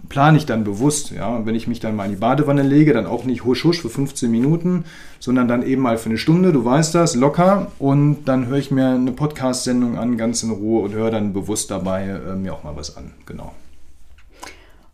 plane 0.09 0.37
ich 0.37 0.45
dann 0.45 0.63
bewusst. 0.63 1.11
Ja? 1.11 1.35
Und 1.35 1.45
wenn 1.45 1.55
ich 1.55 1.67
mich 1.67 1.79
dann 1.79 1.95
mal 1.95 2.05
in 2.05 2.11
die 2.11 2.17
Badewanne 2.17 2.63
lege, 2.63 2.93
dann 2.93 3.05
auch 3.05 3.23
nicht 3.23 3.45
husch 3.45 3.63
husch 3.63 3.81
für 3.81 3.89
15 3.89 4.29
Minuten, 4.29 4.85
sondern 5.19 5.47
dann 5.47 5.63
eben 5.63 5.81
mal 5.81 5.97
für 5.97 6.09
eine 6.09 6.17
Stunde, 6.17 6.51
du 6.51 6.63
weißt 6.63 6.95
das, 6.95 7.15
locker. 7.15 7.71
Und 7.79 8.25
dann 8.25 8.47
höre 8.47 8.57
ich 8.57 8.71
mir 8.71 8.89
eine 8.89 9.11
Podcast-Sendung 9.11 9.97
an, 9.97 10.17
ganz 10.17 10.43
in 10.43 10.51
Ruhe 10.51 10.83
und 10.83 10.93
höre 10.93 11.11
dann 11.11 11.33
bewusst 11.33 11.71
dabei 11.71 12.07
äh, 12.07 12.35
mir 12.35 12.53
auch 12.53 12.63
mal 12.63 12.75
was 12.75 12.97
an. 12.97 13.11
Genau. 13.25 13.53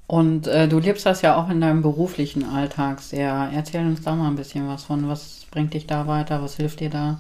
Und 0.06 0.48
äh, 0.48 0.68
du 0.68 0.80
lebst 0.80 1.06
das 1.06 1.22
ja 1.22 1.36
auch 1.36 1.50
in 1.50 1.62
deinem 1.62 1.82
beruflichen 1.82 2.44
Alltag 2.44 3.02
sehr. 3.02 3.50
Erzähl 3.54 3.86
uns 3.86 4.02
da 4.02 4.16
mal 4.16 4.28
ein 4.28 4.36
bisschen 4.36 4.68
was 4.68 4.84
von. 4.84 5.08
Was 5.08 5.46
bringt 5.50 5.74
dich 5.74 5.88
da 5.88 6.08
weiter? 6.08 6.42
Was 6.42 6.58
hilft 6.58 6.82
dir 6.82 6.90
da? 6.90 7.20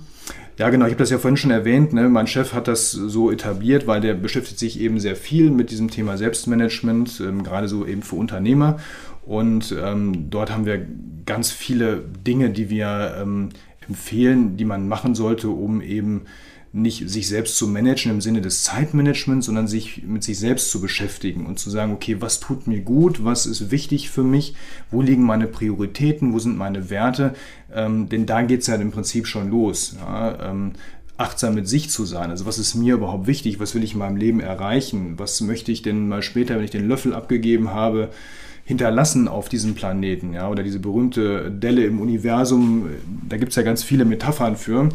Ja, 0.58 0.70
genau, 0.70 0.86
ich 0.86 0.92
habe 0.92 1.00
das 1.00 1.10
ja 1.10 1.18
vorhin 1.18 1.38
schon 1.38 1.52
erwähnt. 1.52 1.94
Ne? 1.94 2.10
Mein 2.10 2.28
Chef 2.28 2.54
hat 2.54 2.68
das 2.68 2.92
so 2.92 3.32
etabliert, 3.32 3.88
weil 3.88 4.02
der 4.02 4.14
beschäftigt 4.14 4.60
sich 4.60 4.80
eben 4.80 5.00
sehr 5.00 5.16
viel 5.16 5.50
mit 5.50 5.72
diesem 5.72 5.90
Thema 5.90 6.18
Selbstmanagement, 6.18 7.22
ähm, 7.22 7.44
gerade 7.44 7.68
so 7.68 7.86
eben 7.86 8.04
für 8.04 8.18
Unternehmer. 8.18 8.78
Und 9.26 9.74
ähm, 9.82 10.30
dort 10.30 10.52
haben 10.52 10.66
wir 10.66 10.86
ganz 11.26 11.52
viele 11.52 12.04
Dinge, 12.28 12.50
die 12.50 12.70
wir 12.70 13.16
ähm, 13.20 13.50
empfehlen, 13.88 14.58
die 14.58 14.66
man 14.66 14.88
machen 14.88 15.16
sollte, 15.16 15.50
um 15.50 15.82
eben 15.82 16.26
nicht 16.74 17.08
sich 17.08 17.28
selbst 17.28 17.56
zu 17.56 17.68
managen 17.68 18.12
im 18.12 18.20
Sinne 18.20 18.42
des 18.42 18.64
Zeitmanagements, 18.64 19.46
sondern 19.46 19.68
sich 19.68 20.04
mit 20.08 20.24
sich 20.24 20.40
selbst 20.40 20.72
zu 20.72 20.82
beschäftigen 20.82 21.46
und 21.46 21.60
zu 21.60 21.70
sagen, 21.70 21.94
okay, 21.94 22.18
was 22.20 22.40
tut 22.40 22.66
mir 22.66 22.82
gut, 22.82 23.24
was 23.24 23.46
ist 23.46 23.70
wichtig 23.70 24.10
für 24.10 24.24
mich, 24.24 24.56
wo 24.90 25.04
liegen 25.04 25.24
meine 25.24 25.46
Prioritäten, 25.46 26.34
wo 26.34 26.40
sind 26.40 26.58
meine 26.58 26.90
Werte, 26.90 27.36
ähm, 27.72 28.10
denn 28.10 28.26
da 28.26 28.42
geht 28.42 28.62
es 28.62 28.68
ja 28.68 28.76
im 28.76 28.92
Prinzip 28.92 29.28
schon 29.28 29.52
los. 29.52 29.96
Ja, 30.00 30.50
ähm, 30.50 30.74
achtsam 31.16 31.54
mit 31.54 31.68
sich 31.68 31.92
zu 31.92 32.06
sein. 32.06 32.32
Also 32.32 32.48
was 32.48 32.58
ist 32.58 32.74
mir 32.74 32.96
überhaupt 32.96 33.28
wichtig, 33.28 33.60
was 33.60 33.76
will 33.76 33.84
ich 33.84 33.94
in 33.94 34.00
meinem 34.00 34.18
Leben 34.18 34.40
erreichen, 34.40 35.20
was 35.20 35.42
möchte 35.42 35.72
ich 35.72 35.84
denn 35.84 36.08
mal 36.08 36.24
später, 36.24 36.56
wenn 36.56 36.64
ich 36.64 36.72
den 36.72 36.88
Löffel 36.88 37.14
abgegeben 37.14 37.70
habe, 37.70 38.10
hinterlassen 38.66 39.28
auf 39.28 39.50
diesem 39.50 39.76
Planeten, 39.76 40.34
ja, 40.34 40.50
oder 40.50 40.64
diese 40.64 40.80
berühmte 40.80 41.52
Delle 41.52 41.84
im 41.86 42.00
Universum, 42.00 42.88
da 43.28 43.38
gibt 43.38 43.52
es 43.52 43.58
ja 43.58 43.62
ganz 43.62 43.84
viele 43.84 44.06
Metaphern 44.06 44.56
für. 44.56 44.90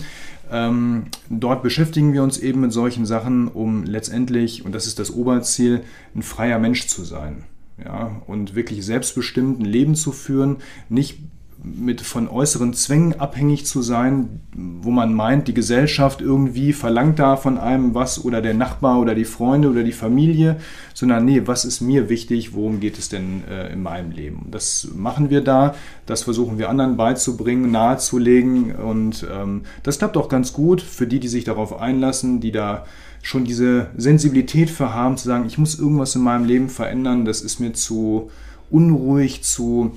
Ähm, 0.50 1.07
dort 1.28 1.62
beschäftigen 1.62 2.12
wir 2.12 2.23
uns 2.23 2.38
eben 2.38 2.61
mit 2.61 2.73
solchen 2.73 3.07
Sachen, 3.07 3.49
um 3.49 3.85
letztendlich, 3.85 4.64
und 4.64 4.73
das 4.75 4.87
ist 4.87 4.99
das 4.99 5.11
Oberziel, 5.11 5.83
ein 6.14 6.23
freier 6.23 6.59
Mensch 6.59 6.87
zu 6.87 7.05
sein. 7.05 7.45
Ja, 7.83 8.23
und 8.26 8.55
wirklich 8.55 8.85
selbstbestimmt 8.85 9.61
ein 9.61 9.64
Leben 9.64 9.95
zu 9.95 10.11
führen, 10.11 10.57
nicht 10.88 11.21
mit 11.62 12.00
von 12.00 12.28
äußeren 12.28 12.72
Zwängen 12.72 13.18
abhängig 13.18 13.66
zu 13.66 13.82
sein, 13.82 14.40
wo 14.54 14.90
man 14.90 15.12
meint, 15.12 15.48
die 15.48 15.54
Gesellschaft 15.54 16.20
irgendwie 16.20 16.72
verlangt 16.72 17.18
da 17.18 17.36
von 17.36 17.58
einem 17.58 17.94
was 17.94 18.24
oder 18.24 18.40
der 18.40 18.54
Nachbar 18.54 19.00
oder 19.00 19.14
die 19.14 19.24
Freunde 19.24 19.68
oder 19.68 19.82
die 19.82 19.92
Familie, 19.92 20.56
sondern 20.94 21.24
nee, 21.24 21.42
was 21.46 21.64
ist 21.64 21.80
mir 21.80 22.08
wichtig, 22.08 22.54
worum 22.54 22.78
geht 22.78 22.98
es 22.98 23.08
denn 23.08 23.42
äh, 23.50 23.72
in 23.72 23.82
meinem 23.82 24.12
Leben? 24.12 24.46
Das 24.50 24.88
machen 24.94 25.30
wir 25.30 25.40
da, 25.40 25.74
das 26.06 26.22
versuchen 26.22 26.58
wir 26.58 26.70
anderen 26.70 26.96
beizubringen, 26.96 27.72
nahezulegen 27.72 28.76
und 28.76 29.26
ähm, 29.30 29.62
das 29.82 29.98
klappt 29.98 30.16
auch 30.16 30.28
ganz 30.28 30.52
gut 30.52 30.80
für 30.80 31.08
die, 31.08 31.18
die 31.18 31.28
sich 31.28 31.44
darauf 31.44 31.80
einlassen, 31.80 32.40
die 32.40 32.52
da 32.52 32.84
schon 33.20 33.44
diese 33.44 33.88
Sensibilität 33.96 34.70
für 34.70 34.94
haben, 34.94 35.16
zu 35.16 35.26
sagen, 35.26 35.46
ich 35.46 35.58
muss 35.58 35.78
irgendwas 35.78 36.14
in 36.14 36.22
meinem 36.22 36.44
Leben 36.44 36.68
verändern, 36.68 37.24
das 37.24 37.40
ist 37.40 37.58
mir 37.58 37.72
zu 37.72 38.30
unruhig, 38.70 39.42
zu 39.42 39.92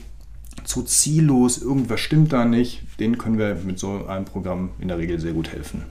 zu 0.64 0.84
ziellos, 0.84 1.62
irgendwas 1.62 2.00
stimmt 2.00 2.34
da 2.34 2.46
nicht, 2.46 2.84
denen 3.00 3.18
können 3.18 3.38
wir 3.38 3.56
mit 3.56 3.80
so 3.80 4.06
einem 4.06 4.26
Programm 4.26 4.72
in 4.80 4.88
der 4.88 4.98
Regel 4.98 5.20
sehr 5.20 5.34
gut 5.34 5.52
helfen. 5.52 5.84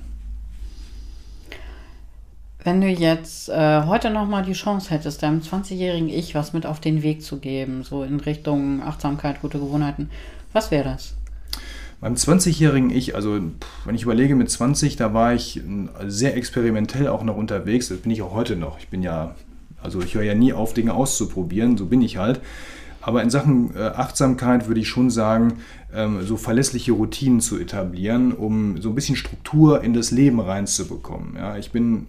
Wenn 2.62 2.82
du 2.82 2.88
jetzt 2.88 3.48
äh, 3.48 3.84
heute 3.86 4.10
nochmal 4.10 4.42
die 4.42 4.52
Chance 4.52 4.90
hättest, 4.90 5.22
deinem 5.22 5.40
20-jährigen 5.40 6.10
Ich 6.10 6.34
was 6.34 6.52
mit 6.52 6.66
auf 6.66 6.78
den 6.78 7.02
Weg 7.02 7.22
zu 7.22 7.38
geben, 7.38 7.82
so 7.84 8.02
in 8.02 8.20
Richtung 8.20 8.82
Achtsamkeit, 8.82 9.40
gute 9.40 9.58
Gewohnheiten, 9.58 10.10
was 10.52 10.70
wäre 10.70 10.84
das? 10.84 11.14
Beim 12.00 12.14
20-jährigen 12.14 12.90
Ich, 12.90 13.14
also 13.14 13.40
wenn 13.84 13.94
ich 13.94 14.02
überlege 14.02 14.34
mit 14.34 14.50
20, 14.50 14.96
da 14.96 15.14
war 15.14 15.34
ich 15.34 15.62
sehr 16.06 16.36
experimentell 16.36 17.08
auch 17.08 17.22
noch 17.22 17.36
unterwegs. 17.36 17.88
Das 17.88 17.98
bin 17.98 18.10
ich 18.10 18.22
auch 18.22 18.32
heute 18.32 18.56
noch. 18.56 18.78
Ich 18.78 18.88
bin 18.88 19.02
ja, 19.02 19.34
also 19.82 20.00
ich 20.00 20.14
höre 20.14 20.22
ja 20.22 20.34
nie 20.34 20.52
auf, 20.52 20.74
Dinge 20.74 20.94
auszuprobieren, 20.94 21.76
so 21.76 21.86
bin 21.86 22.02
ich 22.02 22.18
halt. 22.18 22.40
Aber 23.00 23.22
in 23.22 23.30
Sachen 23.30 23.74
äh, 23.74 23.80
Achtsamkeit 23.80 24.68
würde 24.68 24.80
ich 24.80 24.88
schon 24.88 25.10
sagen, 25.10 25.54
ähm, 25.94 26.22
so 26.24 26.36
verlässliche 26.36 26.92
Routinen 26.92 27.40
zu 27.40 27.58
etablieren, 27.58 28.32
um 28.32 28.80
so 28.80 28.90
ein 28.90 28.94
bisschen 28.94 29.16
Struktur 29.16 29.82
in 29.82 29.94
das 29.94 30.10
Leben 30.10 30.40
reinzubekommen. 30.40 31.34
Ja, 31.36 31.56
ich 31.56 31.70
bin 31.70 32.06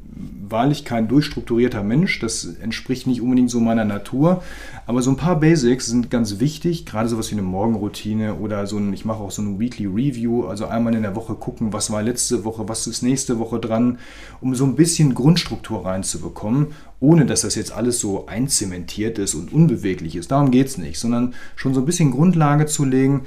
wahrlich 0.47 0.85
kein 0.85 1.07
durchstrukturierter 1.07 1.83
Mensch, 1.83 2.19
das 2.19 2.45
entspricht 2.61 3.07
nicht 3.07 3.21
unbedingt 3.21 3.50
so 3.50 3.59
meiner 3.59 3.85
Natur, 3.85 4.43
aber 4.85 5.01
so 5.01 5.09
ein 5.09 5.17
paar 5.17 5.39
Basics 5.39 5.88
sind 5.88 6.09
ganz 6.09 6.39
wichtig, 6.39 6.85
gerade 6.85 7.09
sowas 7.09 7.31
wie 7.31 7.35
eine 7.35 7.41
Morgenroutine 7.41 8.35
oder 8.35 8.67
so 8.67 8.77
ein, 8.77 8.93
ich 8.93 9.05
mache 9.05 9.19
auch 9.19 9.31
so 9.31 9.41
eine 9.41 9.59
Weekly 9.59 9.85
Review, 9.85 10.45
also 10.45 10.65
einmal 10.65 10.93
in 10.93 11.03
der 11.03 11.15
Woche 11.15 11.35
gucken, 11.35 11.73
was 11.73 11.91
war 11.91 12.03
letzte 12.03 12.43
Woche, 12.43 12.67
was 12.67 12.88
ist 12.88 13.01
nächste 13.01 13.39
Woche 13.39 13.59
dran, 13.59 13.97
um 14.41 14.53
so 14.53 14.65
ein 14.65 14.75
bisschen 14.75 15.15
Grundstruktur 15.15 15.85
reinzubekommen 15.85 16.67
ohne 17.01 17.25
dass 17.25 17.41
das 17.41 17.55
jetzt 17.55 17.71
alles 17.73 18.00
so 18.00 18.27
einzementiert 18.27 19.17
ist 19.17 19.33
und 19.33 19.51
unbeweglich 19.51 20.15
ist. 20.15 20.29
Darum 20.29 20.51
geht 20.51 20.67
es 20.67 20.77
nicht, 20.77 21.00
sondern 21.00 21.33
schon 21.55 21.73
so 21.73 21.81
ein 21.81 21.85
bisschen 21.85 22.11
Grundlage 22.11 22.67
zu 22.67 22.85
legen, 22.85 23.21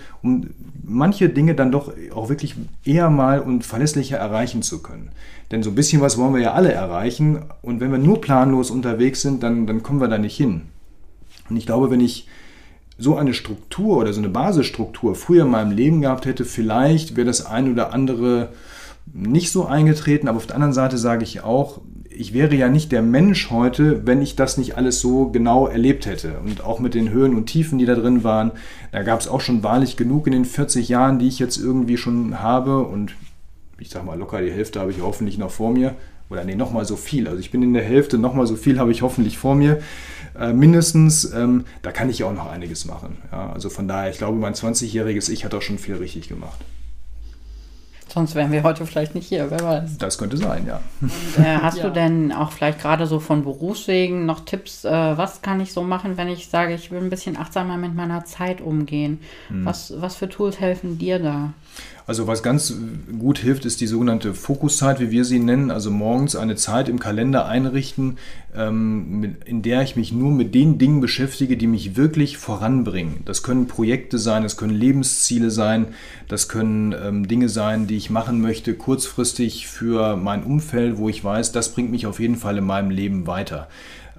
manche 0.82 1.28
Dinge 1.28 1.54
dann 1.54 1.72
doch 1.72 1.92
auch 2.14 2.28
wirklich 2.28 2.54
eher 2.84 3.10
mal 3.10 3.40
und 3.40 3.64
verlässlicher 3.64 4.18
erreichen 4.18 4.62
zu 4.62 4.82
können. 4.82 5.10
Denn 5.50 5.62
so 5.62 5.70
ein 5.70 5.74
bisschen 5.74 6.00
was 6.00 6.18
wollen 6.18 6.34
wir 6.34 6.40
ja 6.40 6.52
alle 6.52 6.72
erreichen 6.72 7.44
und 7.62 7.80
wenn 7.80 7.92
wir 7.92 7.98
nur 7.98 8.20
planlos 8.20 8.70
unterwegs 8.70 9.22
sind, 9.22 9.42
dann, 9.42 9.66
dann 9.66 9.82
kommen 9.82 10.00
wir 10.00 10.08
da 10.08 10.18
nicht 10.18 10.36
hin. 10.36 10.62
Und 11.48 11.56
ich 11.56 11.66
glaube, 11.66 11.90
wenn 11.90 12.00
ich 12.00 12.28
so 12.96 13.16
eine 13.16 13.34
Struktur 13.34 13.98
oder 13.98 14.12
so 14.12 14.20
eine 14.20 14.28
Basisstruktur 14.28 15.14
früher 15.14 15.44
in 15.44 15.50
meinem 15.50 15.72
Leben 15.72 16.00
gehabt 16.00 16.26
hätte, 16.26 16.44
vielleicht 16.44 17.16
wäre 17.16 17.26
das 17.26 17.44
ein 17.44 17.70
oder 17.70 17.92
andere 17.92 18.50
nicht 19.12 19.50
so 19.50 19.66
eingetreten, 19.66 20.28
aber 20.28 20.38
auf 20.38 20.46
der 20.46 20.56
anderen 20.56 20.72
Seite 20.72 20.96
sage 20.96 21.24
ich 21.24 21.42
auch, 21.42 21.80
ich 22.16 22.32
wäre 22.32 22.54
ja 22.54 22.68
nicht 22.68 22.92
der 22.92 23.02
Mensch 23.02 23.50
heute, 23.50 24.06
wenn 24.06 24.22
ich 24.22 24.36
das 24.36 24.56
nicht 24.56 24.76
alles 24.76 25.00
so 25.00 25.28
genau 25.28 25.66
erlebt 25.66 26.06
hätte. 26.06 26.38
Und 26.44 26.62
auch 26.62 26.78
mit 26.78 26.94
den 26.94 27.10
Höhen 27.10 27.34
und 27.34 27.46
Tiefen, 27.46 27.78
die 27.78 27.86
da 27.86 27.94
drin 27.94 28.24
waren, 28.24 28.52
da 28.92 29.02
gab 29.02 29.20
es 29.20 29.28
auch 29.28 29.40
schon 29.40 29.62
wahrlich 29.62 29.96
genug 29.96 30.26
in 30.26 30.32
den 30.32 30.44
40 30.44 30.88
Jahren, 30.88 31.18
die 31.18 31.28
ich 31.28 31.38
jetzt 31.38 31.56
irgendwie 31.56 31.96
schon 31.96 32.40
habe. 32.40 32.82
Und 32.82 33.14
ich 33.78 33.90
sage 33.90 34.06
mal, 34.06 34.18
locker 34.18 34.40
die 34.40 34.52
Hälfte 34.52 34.80
habe 34.80 34.92
ich 34.92 35.00
hoffentlich 35.00 35.38
noch 35.38 35.50
vor 35.50 35.72
mir. 35.72 35.94
Oder 36.30 36.44
nee, 36.44 36.54
nochmal 36.54 36.84
so 36.84 36.96
viel. 36.96 37.28
Also 37.28 37.40
ich 37.40 37.50
bin 37.50 37.62
in 37.62 37.74
der 37.74 37.84
Hälfte, 37.84 38.16
nochmal 38.16 38.46
so 38.46 38.56
viel 38.56 38.78
habe 38.78 38.92
ich 38.92 39.02
hoffentlich 39.02 39.36
vor 39.36 39.54
mir. 39.54 39.80
Äh, 40.38 40.52
mindestens, 40.52 41.32
ähm, 41.32 41.64
da 41.82 41.92
kann 41.92 42.08
ich 42.08 42.20
ja 42.20 42.26
auch 42.26 42.34
noch 42.34 42.50
einiges 42.50 42.86
machen. 42.86 43.18
Ja, 43.30 43.52
also 43.52 43.70
von 43.70 43.88
daher, 43.88 44.10
ich 44.10 44.18
glaube, 44.18 44.38
mein 44.38 44.54
20-jähriges 44.54 45.30
Ich 45.30 45.44
hat 45.44 45.54
auch 45.54 45.62
schon 45.62 45.78
viel 45.78 45.96
richtig 45.96 46.28
gemacht. 46.28 46.58
Sonst 48.14 48.36
wären 48.36 48.52
wir 48.52 48.62
heute 48.62 48.86
vielleicht 48.86 49.16
nicht 49.16 49.26
hier, 49.26 49.50
wer 49.50 49.58
weiß. 49.58 49.98
Das 49.98 50.18
könnte 50.18 50.36
sein, 50.36 50.68
ja. 50.68 50.78
Und, 51.00 51.10
äh, 51.44 51.56
hast 51.60 51.78
ja. 51.78 51.88
du 51.88 51.90
denn 51.90 52.30
auch 52.30 52.52
vielleicht 52.52 52.80
gerade 52.80 53.08
so 53.08 53.18
von 53.18 53.42
Berufswegen 53.42 54.24
noch 54.24 54.44
Tipps, 54.44 54.84
äh, 54.84 54.90
was 54.92 55.42
kann 55.42 55.58
ich 55.58 55.72
so 55.72 55.82
machen, 55.82 56.16
wenn 56.16 56.28
ich 56.28 56.48
sage, 56.48 56.74
ich 56.74 56.92
will 56.92 57.00
ein 57.00 57.10
bisschen 57.10 57.36
achtsamer 57.36 57.76
mit 57.76 57.96
meiner 57.96 58.24
Zeit 58.24 58.60
umgehen? 58.60 59.18
Hm. 59.48 59.64
Was, 59.64 60.00
was 60.00 60.14
für 60.14 60.28
Tools 60.28 60.60
helfen 60.60 60.96
dir 60.96 61.18
da? 61.18 61.54
Also 62.06 62.26
was 62.26 62.42
ganz 62.42 62.74
gut 63.18 63.38
hilft, 63.38 63.64
ist 63.64 63.80
die 63.80 63.86
sogenannte 63.86 64.34
Fokuszeit, 64.34 65.00
wie 65.00 65.10
wir 65.10 65.24
sie 65.24 65.38
nennen. 65.38 65.70
Also 65.70 65.90
morgens 65.90 66.36
eine 66.36 66.54
Zeit 66.54 66.90
im 66.90 66.98
Kalender 66.98 67.46
einrichten, 67.46 68.18
ähm, 68.54 69.36
in 69.46 69.62
der 69.62 69.80
ich 69.82 69.96
mich 69.96 70.12
nur 70.12 70.30
mit 70.30 70.54
den 70.54 70.76
Dingen 70.76 71.00
beschäftige, 71.00 71.56
die 71.56 71.66
mich 71.66 71.96
wirklich 71.96 72.36
voranbringen. 72.36 73.22
Das 73.24 73.42
können 73.42 73.68
Projekte 73.68 74.18
sein, 74.18 74.42
das 74.42 74.58
können 74.58 74.74
Lebensziele 74.74 75.50
sein, 75.50 75.86
das 76.28 76.50
können 76.50 76.92
ähm, 76.92 77.26
Dinge 77.26 77.48
sein, 77.48 77.86
die 77.86 77.96
ich 77.96 78.10
machen 78.10 78.42
möchte, 78.42 78.74
kurzfristig 78.74 79.66
für 79.66 80.16
mein 80.16 80.44
Umfeld, 80.44 80.98
wo 80.98 81.08
ich 81.08 81.24
weiß, 81.24 81.52
das 81.52 81.70
bringt 81.70 81.90
mich 81.90 82.06
auf 82.06 82.20
jeden 82.20 82.36
Fall 82.36 82.58
in 82.58 82.64
meinem 82.64 82.90
Leben 82.90 83.26
weiter. 83.26 83.68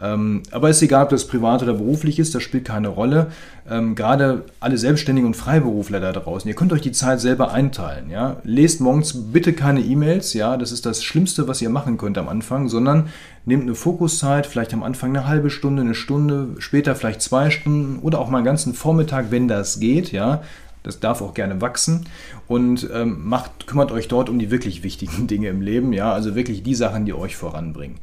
Ähm, 0.02 0.44
aber 0.52 0.70
ist 0.70 0.82
egal, 0.82 1.04
ob 1.04 1.10
das 1.10 1.28
privat 1.28 1.64
oder 1.64 1.74
beruflich 1.74 2.20
ist, 2.20 2.36
das 2.36 2.44
spielt 2.44 2.66
keine 2.66 2.90
Rolle. 2.90 3.28
Ähm, 3.70 3.96
gerade 3.96 4.44
alle 4.60 4.78
Selbstständigen 4.78 5.28
und 5.28 5.36
Freiberufler 5.36 6.00
da 6.00 6.12
draußen, 6.12 6.48
ihr 6.48 6.56
könnt 6.56 6.74
euch 6.74 6.82
die 6.82 6.92
Zeit 6.92 7.22
selber 7.22 7.52
einteilen. 7.52 8.10
Ja? 8.10 8.38
Lest 8.44 8.82
morgens 8.82 9.32
bitte 9.32 9.54
keine 9.54 9.82
E-Mails, 9.82 10.34
ja, 10.34 10.58
das 10.58 10.72
ist 10.72 10.86
das 10.86 11.04
Schlimmste, 11.04 11.48
was 11.48 11.62
ihr 11.62 11.70
machen 11.70 11.98
könnt 11.98 12.18
am 12.18 12.28
Anfang, 12.28 12.68
sondern 12.68 13.08
nehmt 13.46 13.64
eine 13.64 13.76
Fokuszeit, 13.76 14.46
vielleicht 14.46 14.74
am 14.74 14.84
Anfang 14.84 15.12
eine 15.12 15.28
halbe 15.28 15.50
Stunde, 15.50 15.82
eine 15.82 15.96
Stunde, 15.96 16.50
später 16.60 16.96
vielleicht 16.96 17.22
zwei 17.22 17.50
Stunden 17.50 18.00
oder 18.00 18.20
auch 18.20 18.30
mal 18.30 18.40
einen 18.40 18.46
ganzen 18.46 18.74
Vormittag, 18.74 19.32
wenn 19.32 19.48
das 19.48 19.80
geht, 19.80 20.12
ja. 20.12 20.42
Das 20.86 21.00
darf 21.00 21.24
auch 21.24 21.34
gerne 21.34 21.62
wachsen 21.62 22.06
und 22.48 22.88
ähm, 22.94 23.28
macht, 23.28 23.66
kümmert 23.66 23.92
euch 23.92 24.08
dort 24.08 24.30
um 24.30 24.38
die 24.38 24.52
wirklich 24.52 24.84
wichtigen 24.84 25.26
Dinge 25.28 25.50
im 25.50 25.62
Leben, 25.62 25.94
ja, 25.94 26.14
also 26.14 26.36
wirklich 26.36 26.62
die 26.62 26.76
Sachen, 26.76 27.06
die 27.06 27.14
euch 27.14 27.36
voranbringen. 27.36 27.98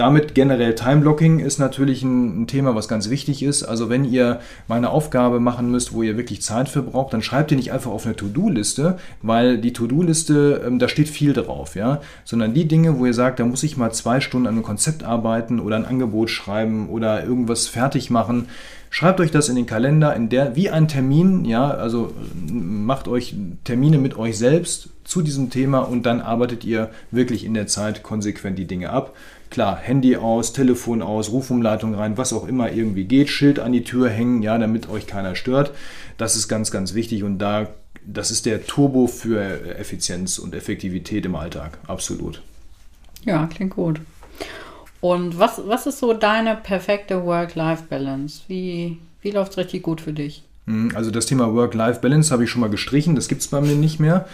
Damit 0.00 0.34
generell 0.34 0.74
Timeblocking 0.74 1.40
ist 1.40 1.58
natürlich 1.58 2.02
ein, 2.02 2.46
Thema, 2.46 2.74
was 2.74 2.88
ganz 2.88 3.10
wichtig 3.10 3.42
ist. 3.42 3.62
Also 3.62 3.90
wenn 3.90 4.06
ihr 4.06 4.40
mal 4.66 4.76
eine 4.76 4.88
Aufgabe 4.88 5.40
machen 5.40 5.70
müsst, 5.70 5.92
wo 5.92 6.02
ihr 6.02 6.16
wirklich 6.16 6.40
Zeit 6.40 6.70
für 6.70 6.82
braucht, 6.82 7.12
dann 7.12 7.20
schreibt 7.20 7.50
ihr 7.50 7.58
nicht 7.58 7.70
einfach 7.70 7.90
auf 7.90 8.06
eine 8.06 8.16
To-Do-Liste, 8.16 8.96
weil 9.20 9.58
die 9.58 9.74
To-Do-Liste, 9.74 10.62
ähm, 10.66 10.78
da 10.78 10.88
steht 10.88 11.10
viel 11.10 11.34
drauf, 11.34 11.74
ja, 11.74 12.00
sondern 12.24 12.54
die 12.54 12.66
Dinge, 12.66 12.98
wo 12.98 13.04
ihr 13.04 13.12
sagt, 13.12 13.40
da 13.40 13.44
muss 13.44 13.62
ich 13.62 13.76
mal 13.76 13.92
zwei 13.92 14.22
Stunden 14.22 14.46
an 14.46 14.54
einem 14.54 14.62
Konzept 14.62 15.04
arbeiten 15.04 15.60
oder 15.60 15.76
ein 15.76 15.84
Angebot 15.84 16.30
schreiben 16.30 16.88
oder 16.88 17.22
irgendwas 17.22 17.66
fertig 17.66 18.08
machen. 18.08 18.48
Schreibt 18.88 19.20
euch 19.20 19.30
das 19.30 19.50
in 19.50 19.56
den 19.56 19.66
Kalender, 19.66 20.16
in 20.16 20.30
der, 20.30 20.56
wie 20.56 20.70
ein 20.70 20.88
Termin, 20.88 21.44
ja, 21.44 21.70
also 21.70 22.14
macht 22.50 23.06
euch 23.06 23.34
Termine 23.64 23.98
mit 23.98 24.16
euch 24.16 24.38
selbst 24.38 24.88
zu 25.04 25.20
diesem 25.20 25.50
Thema 25.50 25.80
und 25.80 26.06
dann 26.06 26.22
arbeitet 26.22 26.64
ihr 26.64 26.88
wirklich 27.10 27.44
in 27.44 27.52
der 27.52 27.66
Zeit 27.66 28.02
konsequent 28.02 28.58
die 28.58 28.66
Dinge 28.66 28.90
ab. 28.90 29.14
Klar, 29.50 29.76
Handy 29.76 30.16
aus, 30.16 30.52
Telefon 30.52 31.02
aus, 31.02 31.32
Rufumleitung 31.32 31.94
rein, 31.94 32.16
was 32.16 32.32
auch 32.32 32.46
immer 32.46 32.70
irgendwie 32.70 33.04
geht, 33.04 33.28
Schild 33.28 33.58
an 33.58 33.72
die 33.72 33.82
Tür 33.82 34.08
hängen, 34.08 34.42
ja, 34.42 34.56
damit 34.56 34.88
euch 34.88 35.08
keiner 35.08 35.34
stört. 35.34 35.72
Das 36.16 36.36
ist 36.36 36.48
ganz, 36.48 36.70
ganz 36.70 36.94
wichtig 36.94 37.24
und 37.24 37.38
da, 37.38 37.68
das 38.06 38.30
ist 38.30 38.46
der 38.46 38.64
Turbo 38.64 39.08
für 39.08 39.76
Effizienz 39.76 40.38
und 40.38 40.54
Effektivität 40.54 41.26
im 41.26 41.34
Alltag, 41.34 41.78
absolut. 41.88 42.42
Ja, 43.24 43.46
klingt 43.46 43.74
gut. 43.74 44.00
Und 45.00 45.38
was, 45.38 45.60
was 45.66 45.86
ist 45.86 45.98
so 45.98 46.12
deine 46.12 46.56
perfekte 46.56 47.24
Work-Life-Balance? 47.24 48.42
Wie, 48.48 48.98
wie 49.20 49.30
läuft 49.30 49.52
es 49.52 49.58
richtig 49.58 49.82
gut 49.82 50.00
für 50.00 50.12
dich? 50.12 50.44
Hm, 50.66 50.92
also 50.94 51.10
das 51.10 51.26
Thema 51.26 51.54
Work-Life-Balance 51.54 52.30
habe 52.32 52.44
ich 52.44 52.50
schon 52.50 52.60
mal 52.60 52.70
gestrichen, 52.70 53.14
das 53.14 53.28
gibt 53.28 53.40
es 53.40 53.48
bei 53.48 53.60
mir 53.60 53.76
nicht 53.76 54.00
mehr. 54.00 54.26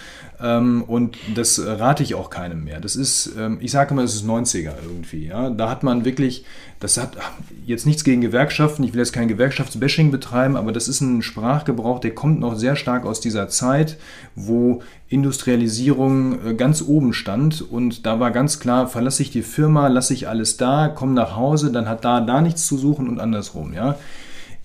Ähm, 0.42 0.82
und 0.86 1.16
das 1.34 1.58
rate 1.64 2.02
ich 2.02 2.14
auch 2.14 2.28
keinem 2.28 2.64
mehr. 2.64 2.80
Das 2.80 2.94
ist, 2.94 3.32
ähm, 3.38 3.58
ich 3.60 3.70
sage 3.70 3.92
immer, 3.92 4.02
das 4.02 4.14
ist 4.14 4.26
90er 4.26 4.72
irgendwie. 4.84 5.28
Da 5.28 5.70
hat 5.70 5.82
man 5.82 6.04
wirklich, 6.04 6.44
das 6.78 6.98
hat 6.98 7.16
jetzt 7.64 7.86
nichts 7.86 8.04
gegen 8.04 8.20
Gewerkschaften, 8.20 8.82
ich 8.82 8.92
will 8.92 9.00
jetzt 9.00 9.14
kein 9.14 9.28
Gewerkschaftsbashing 9.28 10.10
betreiben, 10.10 10.56
aber 10.56 10.72
das 10.72 10.88
ist 10.88 11.00
ein 11.00 11.22
Sprachgebrauch, 11.22 12.00
der 12.00 12.14
kommt 12.14 12.40
noch 12.40 12.54
sehr 12.56 12.76
stark 12.76 13.06
aus 13.06 13.20
dieser 13.20 13.48
Zeit, 13.48 13.96
wo 14.34 14.82
Industrialisierung 15.08 16.44
äh, 16.44 16.54
ganz 16.54 16.82
oben 16.82 17.14
stand 17.14 17.62
und 17.62 18.04
da 18.04 18.20
war 18.20 18.30
ganz 18.30 18.60
klar, 18.60 18.88
verlasse 18.88 19.22
ich 19.22 19.30
die 19.30 19.42
Firma, 19.42 19.88
lasse 19.88 20.12
ich 20.12 20.28
alles 20.28 20.58
da, 20.58 20.88
komme 20.88 21.12
nach 21.12 21.34
Hause, 21.36 21.72
dann 21.72 21.88
hat 21.88 22.04
da 22.04 22.20
da 22.20 22.42
nichts 22.42 22.66
zu 22.66 22.76
suchen 22.76 23.08
und 23.08 23.20
andersrum. 23.20 23.72
Ja? 23.72 23.96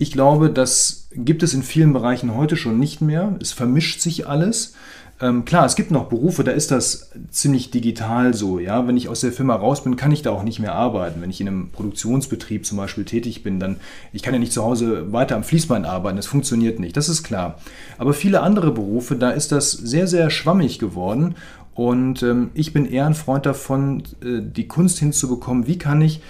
Ich 0.02 0.10
glaube, 0.10 0.50
das 0.50 1.06
gibt 1.14 1.44
es 1.44 1.54
in 1.54 1.62
vielen 1.62 1.92
Bereichen 1.92 2.34
heute 2.34 2.56
schon 2.56 2.80
nicht 2.80 3.00
mehr. 3.00 3.36
Es 3.40 3.52
vermischt 3.52 4.00
sich 4.00 4.26
alles. 4.26 4.74
Ähm, 5.20 5.44
klar, 5.44 5.64
es 5.64 5.76
gibt 5.76 5.92
noch 5.92 6.08
Berufe, 6.08 6.42
da 6.42 6.50
ist 6.50 6.72
das 6.72 7.12
ziemlich 7.30 7.70
digital 7.70 8.34
so. 8.34 8.58
Ja, 8.58 8.88
wenn 8.88 8.96
ich 8.96 9.08
aus 9.08 9.20
der 9.20 9.30
Firma 9.30 9.54
raus 9.54 9.84
bin, 9.84 9.94
kann 9.94 10.10
ich 10.10 10.22
da 10.22 10.32
auch 10.32 10.42
nicht 10.42 10.58
mehr 10.58 10.74
arbeiten. 10.74 11.22
Wenn 11.22 11.30
ich 11.30 11.40
in 11.40 11.46
einem 11.46 11.70
Produktionsbetrieb 11.70 12.66
zum 12.66 12.78
Beispiel 12.78 13.04
tätig 13.04 13.44
bin, 13.44 13.60
dann 13.60 13.76
ich 14.12 14.22
kann 14.22 14.34
ja 14.34 14.40
nicht 14.40 14.52
zu 14.52 14.64
Hause 14.64 15.12
weiter 15.12 15.36
am 15.36 15.44
Fließband 15.44 15.86
arbeiten. 15.86 16.16
Das 16.16 16.26
funktioniert 16.26 16.80
nicht. 16.80 16.96
Das 16.96 17.08
ist 17.08 17.22
klar. 17.22 17.60
Aber 17.96 18.12
viele 18.12 18.40
andere 18.40 18.72
Berufe, 18.72 19.14
da 19.14 19.30
ist 19.30 19.52
das 19.52 19.70
sehr 19.70 20.08
sehr 20.08 20.30
schwammig 20.30 20.80
geworden. 20.80 21.36
Und 21.74 22.24
ähm, 22.24 22.50
ich 22.54 22.72
bin 22.72 22.86
eher 22.86 23.06
ein 23.06 23.14
Freund 23.14 23.46
davon, 23.46 24.02
äh, 24.20 24.40
die 24.42 24.66
Kunst 24.66 24.98
hinzubekommen. 24.98 25.68
Wie 25.68 25.78
kann 25.78 26.02
ich 26.02 26.20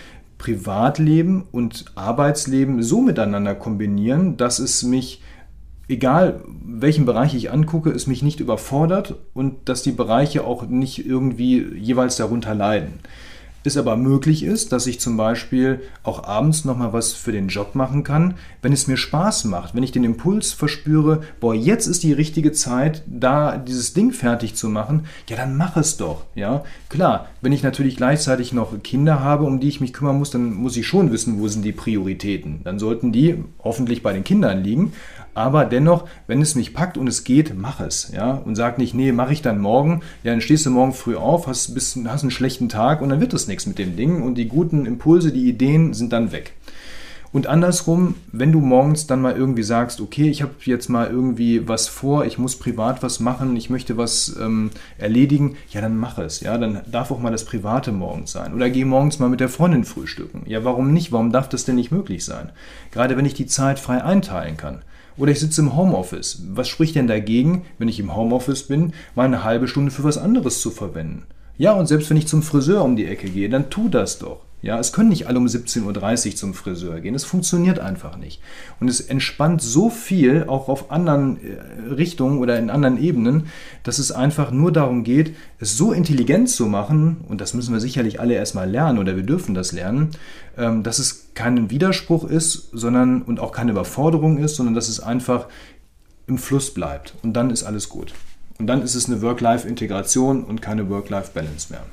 Privatleben 0.43 1.45
und 1.53 1.85
Arbeitsleben 1.95 2.83
so 2.83 3.01
miteinander 3.01 3.55
kombinieren, 3.55 4.37
dass 4.37 4.59
es 4.59 4.83
mich, 4.83 5.23
egal 5.87 6.41
welchen 6.65 7.07
Bereich 7.07 7.37
ich 7.37 7.53
angucke, 7.53 7.91
es 7.91 8.09
mich 8.09 8.25
nicht 8.25 8.41
überfordert 8.41 9.15
und 9.35 9.69
dass 9.69 9.85
die 9.85 9.93
Bereiche 9.93 10.43
auch 10.43 10.67
nicht 10.67 11.07
irgendwie 11.07 11.65
jeweils 11.77 12.17
darunter 12.17 12.57
leiden 12.57 12.95
es 13.67 13.77
aber 13.77 13.97
möglich 13.97 14.43
ist, 14.43 14.73
dass 14.73 14.87
ich 14.87 15.01
zum 15.01 15.17
Beispiel 15.17 15.81
auch 16.03 16.25
abends 16.25 16.65
nochmal 16.65 16.93
was 16.93 17.13
für 17.13 17.33
den 17.33 17.49
Job 17.49 17.75
machen 17.75 18.05
kann, 18.05 18.35
wenn 18.61 18.73
es 18.73 18.87
mir 18.87 18.97
Spaß 18.97 19.45
macht, 19.45 19.75
wenn 19.75 19.83
ich 19.83 19.93
den 19.93 20.05
Impuls 20.05 20.53
verspüre, 20.53 21.23
boah, 21.41 21.55
jetzt 21.55 21.87
ist 21.87 22.03
die 22.03 22.13
richtige 22.13 22.53
Zeit, 22.53 23.03
da 23.07 23.57
dieses 23.57 23.95
Ding 23.95 24.13
fertig 24.13 24.55
zu 24.55 24.69
machen, 24.69 25.07
ja, 25.29 25.37
dann 25.37 25.57
mach 25.57 25.77
es 25.77 25.97
doch, 25.97 26.25
ja. 26.35 26.65
Klar, 26.89 27.29
wenn 27.41 27.53
ich 27.53 27.63
natürlich 27.63 27.97
gleichzeitig 27.97 28.53
noch 28.53 28.83
Kinder 28.83 29.21
habe, 29.21 29.45
um 29.45 29.61
die 29.61 29.69
ich 29.69 29.81
mich 29.81 29.93
kümmern 29.93 30.19
muss, 30.19 30.31
dann 30.31 30.55
muss 30.55 30.77
ich 30.77 30.87
schon 30.87 31.13
wissen, 31.13 31.41
wo 31.41 31.49
sind 31.49 31.65
die 31.65 31.73
Prioritäten. 31.73 32.61
Dann 32.65 32.79
sollten 32.79 33.13
die 33.13 33.43
hoffentlich 33.63 34.03
bei 34.03 34.13
den 34.13 34.25
Kindern 34.25 34.63
liegen, 34.63 34.93
aber 35.35 35.65
dennoch, 35.65 36.07
wenn 36.27 36.43
es 36.43 36.55
mich 36.55 36.75
packt 36.75 36.99
und 36.99 37.07
es 37.09 37.25
geht, 37.25 37.55
mach 37.57 37.81
es. 37.81 38.11
Ja? 38.13 38.33
Und 38.33 38.57
sag 38.57 38.79
nicht, 38.79 38.95
nee, 38.95 39.13
mache 39.13 39.33
ich 39.33 39.43
dann 39.43 39.61
morgen. 39.61 40.03
Ja, 40.23 40.33
dann 40.33 40.41
stehst 40.41 40.67
du 40.67 40.71
morgen 40.71 40.93
früh 40.93 41.17
auf, 41.17 41.47
hast, 41.47 41.75
bist, 41.75 41.99
hast 42.07 42.23
einen 42.23 42.31
schlechten 42.31 42.69
Tag 42.69 43.01
und 43.01 43.09
dann 43.09 43.21
wird 43.21 43.33
es 43.33 43.49
nichts 43.49 43.67
mit 43.67 43.79
dem 43.79 43.97
Ding. 43.97 44.23
Und 44.23 44.37
die 44.37 44.49
guten 44.49 44.87
Impulse, 44.87 45.33
die 45.33 45.49
Ideen 45.49 45.95
sind 45.95 46.13
dann 46.13 46.33
weg. 46.33 46.53
Und 47.33 47.47
andersrum, 47.47 48.17
wenn 48.31 48.53
du 48.53 48.61
morgens 48.61 49.07
dann 49.07 49.23
mal 49.23 49.35
irgendwie 49.35 49.63
sagst, 49.63 50.03
okay, 50.03 50.29
ich 50.29 50.43
habe 50.43 50.53
jetzt 50.65 50.91
mal 50.91 51.09
irgendwie 51.09 51.67
was 51.67 51.89
vor, 51.89 52.27
ich 52.27 52.37
muss 52.37 52.59
privat 52.59 53.03
was 53.03 53.21
machen, 53.21 53.57
ich 53.57 53.71
möchte 53.71 53.97
was 53.97 54.37
ähm, 54.39 54.71
erledigen, 54.99 55.57
ja, 55.71 55.81
dann 55.81 55.97
mach 55.97 56.19
es. 56.19 56.41
Ja, 56.41 56.59
dann 56.59 56.83
darf 56.91 57.11
auch 57.11 57.21
mal 57.21 57.33
das 57.33 57.47
Private 57.47 57.91
morgens 57.91 58.33
sein. 58.33 58.53
Oder 58.53 58.69
geh 58.69 58.85
morgens 58.85 59.19
mal 59.19 59.31
mit 59.31 59.41
der 59.41 59.49
Freundin 59.49 59.85
frühstücken. 59.85 60.43
Ja, 60.45 60.63
warum 60.63 60.93
nicht? 60.93 61.11
Warum 61.11 61.33
darf 61.33 61.49
das 61.49 61.65
denn 61.65 61.77
nicht 61.77 61.91
möglich 61.91 62.23
sein? 62.23 62.53
Gerade 62.91 63.17
wenn 63.17 63.25
ich 63.25 63.35
die 63.35 63.47
Zeit 63.47 63.79
frei 63.79 64.05
einteilen 64.05 64.59
kann. 64.59 64.83
Oder 65.23 65.31
ich 65.31 65.39
sitze 65.39 65.61
im 65.61 65.77
Homeoffice. 65.77 66.43
Was 66.49 66.67
spricht 66.67 66.97
denn 66.97 67.07
dagegen, 67.07 67.65
wenn 67.79 67.87
ich 67.87 68.01
im 68.01 68.17
Homeoffice 68.17 68.65
bin, 68.65 68.93
mal 69.15 69.23
eine 69.23 69.45
halbe 69.45 69.69
Stunde 69.69 69.93
für 69.93 70.03
was 70.03 70.19
anderes 70.19 70.61
zu 70.61 70.73
verwenden? 70.73 71.27
Ja, 71.57 71.75
und 71.75 71.87
selbst 71.87 72.11
wenn 72.11 72.17
ich 72.17 72.27
zum 72.27 72.43
Friseur 72.43 72.83
um 72.83 72.97
die 72.97 73.07
Ecke 73.07 73.31
gehe, 73.31 73.49
dann 73.49 73.71
tu 73.71 73.89
das 73.89 74.19
doch. 74.19 74.41
Ja, 74.63 74.79
es 74.79 74.93
können 74.93 75.09
nicht 75.09 75.27
alle 75.27 75.39
um 75.39 75.47
17.30 75.47 76.29
Uhr 76.29 76.37
zum 76.37 76.55
Friseur 76.55 77.01
gehen. 77.01 77.17
Es 77.17 77.25
funktioniert 77.25 77.81
einfach 77.81 78.17
nicht. 78.17 78.41
Und 78.79 78.89
es 78.89 79.01
entspannt 79.01 79.61
so 79.61 79.91
viel, 79.91 80.45
auch 80.47 80.69
auf 80.69 80.93
anderen 80.93 81.39
äh, 81.43 81.93
Richtungen 81.93 82.39
oder 82.39 82.57
in 82.61 82.71
anderen 82.71 82.97
Ebenen, 82.97 83.49
dass 83.83 83.99
es 83.99 84.13
einfach 84.13 84.53
nur 84.53 84.71
darum 84.71 85.03
geht, 85.03 85.35
es 85.59 85.77
so 85.77 85.93
intelligent 85.93 86.49
zu 86.49 86.67
machen, 86.67 87.25
und 87.29 87.41
das 87.41 87.55
müssen 87.55 87.73
wir 87.73 87.81
sicherlich 87.81 88.21
alle 88.21 88.35
erstmal 88.35 88.71
lernen 88.71 89.01
oder 89.01 89.17
wir 89.17 89.25
dürfen 89.25 89.53
das 89.53 89.73
lernen, 89.73 90.11
ähm, 90.57 90.85
dass 90.85 91.01
es 91.01 91.31
kein 91.35 91.71
Widerspruch 91.71 92.23
ist, 92.23 92.71
sondern 92.73 93.23
und 93.23 93.41
auch 93.41 93.51
keine 93.51 93.73
Überforderung 93.73 94.39
ist, 94.39 94.55
sondern 94.55 94.77
dass 94.77 94.89
es 94.89 95.01
einfach 95.01 95.49
im 96.29 96.39
Fluss 96.39 96.73
bleibt. 96.73 97.15
Und 97.25 97.33
dann 97.33 97.51
ist 97.51 97.65
alles 97.65 97.89
gut. 97.89 98.15
Und 98.61 98.69
dann 98.69 98.83
ist 98.83 98.95
es 98.95 99.07
eine 99.07 99.23
Work-Life-Integration 99.23 100.45
und 100.45 100.63
keine 100.63 100.89
Work-Life-Balance 100.89 101.73
mehr. 101.73 101.85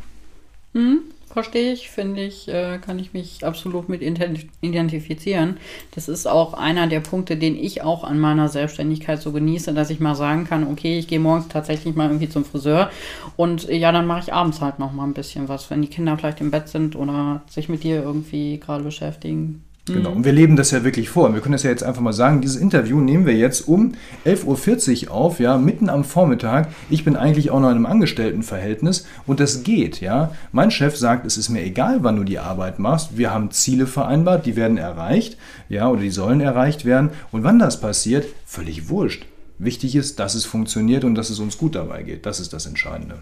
Mhm. 0.73 0.99
Verstehe 1.32 1.74
ich, 1.74 1.92
finde 1.92 2.24
ich, 2.24 2.48
äh, 2.48 2.80
kann 2.80 2.98
ich 2.98 3.13
mich 3.13 3.46
absolut 3.46 3.88
mit 3.88 4.02
identifizieren. 4.02 5.58
Das 5.94 6.10
ist 6.10 6.28
auch 6.28 6.56
einer 6.56 6.88
der 6.88 7.02
Punkte, 7.02 7.38
den 7.38 7.56
ich 7.56 7.84
auch 7.84 8.04
an 8.04 8.20
meiner 8.20 8.50
Selbstständigkeit 8.50 9.22
so 9.22 9.32
genieße, 9.32 9.76
dass 9.76 9.92
ich 9.92 10.00
mal 10.00 10.15
sagen 10.15 10.46
kann, 10.46 10.65
okay, 10.68 10.98
ich 10.98 11.08
gehe 11.08 11.20
morgens 11.20 11.48
tatsächlich 11.48 11.96
mal 11.96 12.08
irgendwie 12.08 12.30
zum 12.30 12.46
Friseur 12.46 12.89
und 13.38 13.70
äh, 13.70 13.78
ja, 13.78 13.92
dann 13.92 14.08
mache 14.08 14.22
ich 14.22 14.34
abends 14.34 14.60
halt 14.60 14.80
noch 14.80 14.92
mal 14.92 15.04
ein 15.04 15.13
bisschen 15.13 15.48
was, 15.48 15.70
wenn 15.70 15.84
die 15.84 15.88
Kinder 15.88 16.18
vielleicht 16.18 16.42
im 16.42 16.50
Bett 16.50 16.68
sind 16.68 16.96
oder 16.96 17.44
sich 17.48 17.70
mit 17.70 17.84
dir 17.84 18.02
irgendwie 18.02 18.60
gerade 18.60 18.84
beschäftigen. 18.84 19.63
Genau, 19.93 20.12
und 20.12 20.25
wir 20.25 20.32
leben 20.32 20.56
das 20.56 20.71
ja 20.71 20.84
wirklich 20.84 21.10
vor. 21.10 21.34
Wir 21.34 21.41
können 21.41 21.54
das 21.54 21.63
ja 21.63 21.69
jetzt 21.69 21.84
einfach 21.84 22.02
mal 22.02 22.13
sagen, 22.13 22.41
dieses 22.41 22.58
Interview 22.58 22.99
nehmen 22.99 23.25
wir 23.25 23.36
jetzt 23.36 23.67
um 23.67 23.93
11.40 24.25 25.08
Uhr 25.08 25.12
auf, 25.12 25.39
ja, 25.39 25.58
mitten 25.58 25.89
am 25.89 26.04
Vormittag. 26.04 26.69
Ich 26.89 27.04
bin 27.04 27.15
eigentlich 27.15 27.52
auch 27.52 27.60
noch 27.60 27.69
in 27.69 27.75
einem 27.75 27.86
Angestelltenverhältnis 27.86 29.06
und 29.28 29.39
das 29.39 29.63
geht, 29.63 30.02
ja. 30.02 30.32
Mein 30.52 30.71
Chef 30.71 30.95
sagt, 30.97 31.25
es 31.25 31.38
ist 31.38 31.49
mir 31.49 31.63
egal, 31.63 32.04
wann 32.04 32.15
du 32.15 32.23
die 32.23 32.39
Arbeit 32.39 32.80
machst. 32.80 33.17
Wir 33.17 33.34
haben 33.34 33.52
Ziele 33.52 33.88
vereinbart, 33.88 34.45
die 34.45 34.56
werden 34.56 34.78
erreicht, 34.78 35.38
ja, 35.69 35.89
oder 35.89 36.02
die 36.02 36.12
sollen 36.12 36.41
erreicht 36.41 36.86
werden. 36.86 37.10
Und 37.32 37.43
wann 37.43 37.60
das 37.60 37.80
passiert, 37.82 38.25
völlig 38.45 38.89
wurscht. 38.89 39.25
Wichtig 39.58 39.95
ist, 39.95 40.19
dass 40.19 40.36
es 40.36 40.45
funktioniert 40.45 41.04
und 41.04 41.15
dass 41.15 41.30
es 41.30 41.39
uns 41.39 41.58
gut 41.58 41.75
dabei 41.75 42.04
geht. 42.04 42.25
Das 42.25 42.39
ist 42.39 42.54
das 42.54 42.65
Entscheidende. 42.65 43.15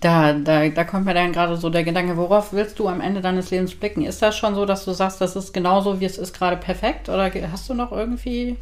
Da, 0.00 0.32
da, 0.32 0.68
da 0.68 0.84
kommt 0.84 1.06
mir 1.06 1.14
dann 1.14 1.32
gerade 1.32 1.56
so 1.56 1.70
der 1.70 1.82
Gedanke, 1.82 2.16
worauf 2.16 2.52
willst 2.52 2.78
du 2.78 2.86
am 2.88 3.00
Ende 3.00 3.20
deines 3.20 3.50
Lebens 3.50 3.74
blicken? 3.74 4.04
Ist 4.04 4.22
das 4.22 4.36
schon 4.36 4.54
so, 4.54 4.64
dass 4.64 4.84
du 4.84 4.92
sagst, 4.92 5.20
das 5.20 5.34
ist 5.34 5.52
genauso, 5.52 6.00
wie 6.00 6.04
es 6.04 6.18
ist, 6.18 6.38
gerade 6.38 6.56
perfekt? 6.56 7.08
Oder 7.08 7.32
hast 7.50 7.68
du 7.68 7.74
noch 7.74 7.90
irgendwie 7.90 8.56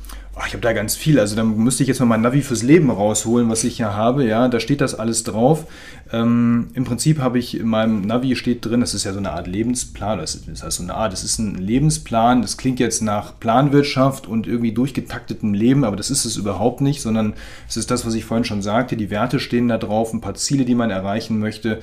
ich 0.44 0.52
habe 0.52 0.60
da 0.60 0.74
ganz 0.74 0.96
viel. 0.96 1.18
Also 1.18 1.34
dann 1.34 1.56
müsste 1.56 1.82
ich 1.82 1.88
jetzt 1.88 1.98
mal 1.98 2.06
mein 2.06 2.20
Navi 2.20 2.42
fürs 2.42 2.62
Leben 2.62 2.90
rausholen, 2.90 3.48
was 3.48 3.64
ich 3.64 3.78
hier 3.78 3.94
habe. 3.94 4.26
Ja, 4.26 4.48
da 4.48 4.60
steht 4.60 4.82
das 4.82 4.94
alles 4.94 5.22
drauf. 5.24 5.64
Ähm, 6.12 6.68
Im 6.74 6.84
Prinzip 6.84 7.20
habe 7.20 7.38
ich 7.38 7.58
in 7.58 7.66
meinem 7.66 8.02
Navi 8.02 8.36
steht 8.36 8.64
drin, 8.64 8.80
das 8.80 8.92
ist 8.92 9.04
ja 9.04 9.12
so 9.12 9.18
eine 9.18 9.32
Art 9.32 9.46
Lebensplan. 9.46 10.18
Das, 10.18 10.34
ist, 10.34 10.62
das 10.62 10.80
eine 10.80 10.94
Art, 10.94 11.14
das 11.14 11.24
ist 11.24 11.38
ein 11.38 11.54
Lebensplan. 11.54 12.42
Das 12.42 12.58
klingt 12.58 12.80
jetzt 12.80 13.02
nach 13.02 13.40
Planwirtschaft 13.40 14.26
und 14.26 14.46
irgendwie 14.46 14.72
durchgetaktetem 14.72 15.54
Leben, 15.54 15.84
aber 15.84 15.96
das 15.96 16.10
ist 16.10 16.26
es 16.26 16.36
überhaupt 16.36 16.82
nicht, 16.82 17.00
sondern 17.00 17.32
es 17.66 17.78
ist 17.78 17.90
das, 17.90 18.04
was 18.04 18.12
ich 18.12 18.26
vorhin 18.26 18.44
schon 18.44 18.60
sagte. 18.60 18.98
Die 18.98 19.10
Werte 19.10 19.40
stehen 19.40 19.68
da 19.68 19.78
drauf, 19.78 20.12
ein 20.12 20.20
paar 20.20 20.34
Ziele, 20.34 20.66
die 20.66 20.74
man 20.74 20.90
erreichen 20.90 21.38
möchte 21.38 21.80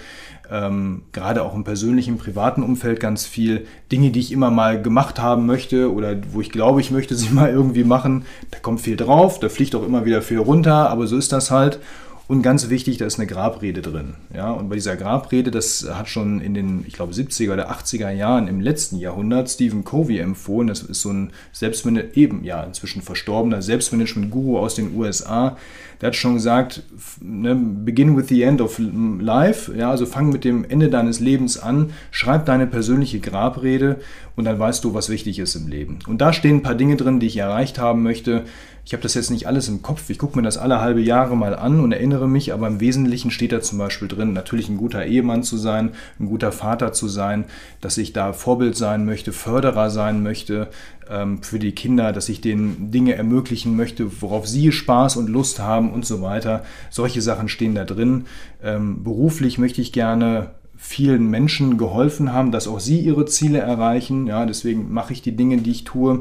ähm, 0.51 1.03
gerade 1.12 1.43
auch 1.43 1.56
im 1.56 1.63
persönlichen, 1.63 2.17
privaten 2.17 2.63
Umfeld 2.63 2.99
ganz 2.99 3.25
viel. 3.25 3.65
Dinge, 3.91 4.12
die 4.12 4.19
ich 4.19 4.32
immer 4.32 4.51
mal 4.51 4.82
gemacht 4.82 5.19
haben 5.19 5.45
möchte 5.45 5.91
oder 5.91 6.15
wo 6.32 6.41
ich 6.41 6.51
glaube, 6.51 6.82
ich 6.82 6.91
möchte 6.91 7.15
sie 7.15 7.29
mal 7.34 7.49
irgendwie 7.49 7.84
machen. 7.84 8.25
Da 8.51 8.60
kommt 8.60 8.82
viel 8.82 8.97
drauf, 8.97 9.39
da 9.39 9.49
fliegt 9.49 9.75
auch 9.75 9.86
immer 9.86 10.06
wieder 10.06 10.21
viel 10.21 10.39
runter, 10.39 10.89
aber 10.89 11.08
so 11.08 11.17
ist 11.17 11.32
das 11.32 11.51
halt. 11.51 11.79
Und 12.28 12.42
ganz 12.42 12.70
wichtig, 12.70 12.98
da 12.98 13.06
ist 13.06 13.20
eine 13.20 13.28
Grabrede 13.28 13.82
drin. 13.82 14.16
Ja? 14.34 14.52
Und 14.52 14.70
bei 14.70 14.76
dieser 14.76 14.96
Grabrede, 14.96 15.52
das 15.52 15.88
hat 15.94 16.08
schon 16.08 16.40
in 16.40 16.54
den, 16.54 16.86
ich 16.88 16.94
glaube, 16.94 17.12
70er 17.12 17.54
oder 17.54 17.70
80er 17.70 18.10
Jahren 18.12 18.48
im 18.48 18.62
letzten 18.62 18.98
Jahrhundert 18.98 19.50
Stephen 19.50 19.84
Covey 19.84 20.20
empfohlen. 20.20 20.68
Das 20.68 20.84
ist 20.84 21.02
so 21.02 21.12
ein 21.12 21.32
Selbstmanagement, 21.52 22.18
eben 22.18 22.44
ja, 22.46 22.64
inzwischen 22.64 23.02
verstorbener 23.02 23.62
Selbstmanagement-Guru 23.62 24.58
aus 24.58 24.76
den 24.76 24.96
USA. 24.96 25.58
Der 26.00 26.08
hat 26.08 26.16
schon 26.16 26.36
gesagt, 26.36 26.84
ne, 27.22 27.56
begin 27.56 28.18
with 28.18 28.28
the 28.30 28.44
end 28.44 28.62
of 28.62 28.80
life, 28.80 29.74
ja, 29.74 29.90
also 29.90 30.06
fang 30.06 30.30
mit 30.30 30.44
dem 30.44 30.66
Ende 30.66 30.90
deines 30.90 31.20
Lebens 31.20 31.58
an, 31.58 31.92
schreib 32.12 32.46
deine 32.46 32.68
persönliche 32.68 33.20
Grabrede 33.20 34.00
und 34.36 34.46
dann 34.46 34.60
weißt 34.60 34.84
du, 34.84 34.94
was 34.94 35.10
wichtig 35.10 35.40
ist 35.40 35.56
im 35.56 35.68
Leben. 35.68 36.00
Und 36.08 36.20
da 36.20 36.34
stehen 36.34 36.58
ein 36.58 36.64
paar 36.64 36.76
Dinge 36.76 36.98
drin, 36.98 37.20
die 37.20 37.28
ich 37.28 37.38
erreicht 37.38 37.80
haben 37.80 38.04
möchte. 38.04 38.44
Ich 38.86 38.91
habe 38.91 39.02
das 39.02 39.13
jetzt 39.13 39.32
nicht 39.32 39.48
alles 39.48 39.69
im 39.69 39.82
Kopf. 39.82 40.10
Ich 40.10 40.19
gucke 40.19 40.38
mir 40.38 40.43
das 40.43 40.58
alle 40.58 40.82
halbe 40.82 41.00
Jahre 41.00 41.38
mal 41.38 41.56
an 41.56 41.80
und 41.80 41.93
erinnere 41.93 42.28
mich, 42.28 42.52
aber 42.52 42.67
im 42.67 42.82
Wesentlichen 42.82 43.32
steht 43.32 43.54
da 43.54 43.62
zum 43.62 43.78
Beispiel 43.78 44.10
drin, 44.10 44.34
natürlich 44.34 44.67
ein 44.67 44.76
guter 44.76 45.06
Ehemann 45.06 45.43
zu 45.43 45.58
sein, 45.58 45.91
ein 46.19 46.26
guter 46.26 46.52
Vater 46.52 46.91
zu 46.91 47.08
sein, 47.08 47.46
dass 47.80 47.98
ich 47.98 48.12
da 48.12 48.34
Vorbild 48.34 48.76
sein 48.76 49.06
möchte, 49.06 49.32
Förderer 49.32 49.89
sein 49.89 50.22
möchte 50.22 50.67
ähm, 51.10 51.41
für 51.41 51.60
die 51.60 51.72
Kinder, 51.72 52.12
dass 52.12 52.28
ich 52.28 52.41
denen 52.41 52.91
Dinge 52.91 53.15
ermöglichen 53.15 53.78
möchte, 53.78 54.22
worauf 54.22 54.48
sie 54.48 54.74
Spaß 54.74 55.15
und 55.15 55.30
Lust 55.30 55.60
haben 55.60 55.93
und 55.93 56.06
so 56.06 56.22
weiter. 56.22 56.65
Solche 56.89 57.22
Sachen 57.22 57.48
stehen 57.48 57.76
da 57.76 57.86
drin. 57.86 58.26
Ähm, 58.62 59.02
beruflich 59.02 59.58
möchte 59.58 59.80
ich 59.80 59.93
gerne 59.93 60.52
vielen 60.84 61.30
Menschen 61.30 61.78
geholfen 61.78 62.34
haben, 62.34 62.52
dass 62.52 62.67
auch 62.67 62.82
sie 62.82 63.00
ihre 63.00 63.26
Ziele 63.26 63.60
erreichen. 63.60 64.28
Ja, 64.28 64.46
deswegen 64.46 64.91
mache 64.93 65.13
ich 65.13 65.22
die 65.22 65.36
Dinge, 65.36 65.58
die 65.58 65.72
ich 65.72 65.86
tue 65.86 66.19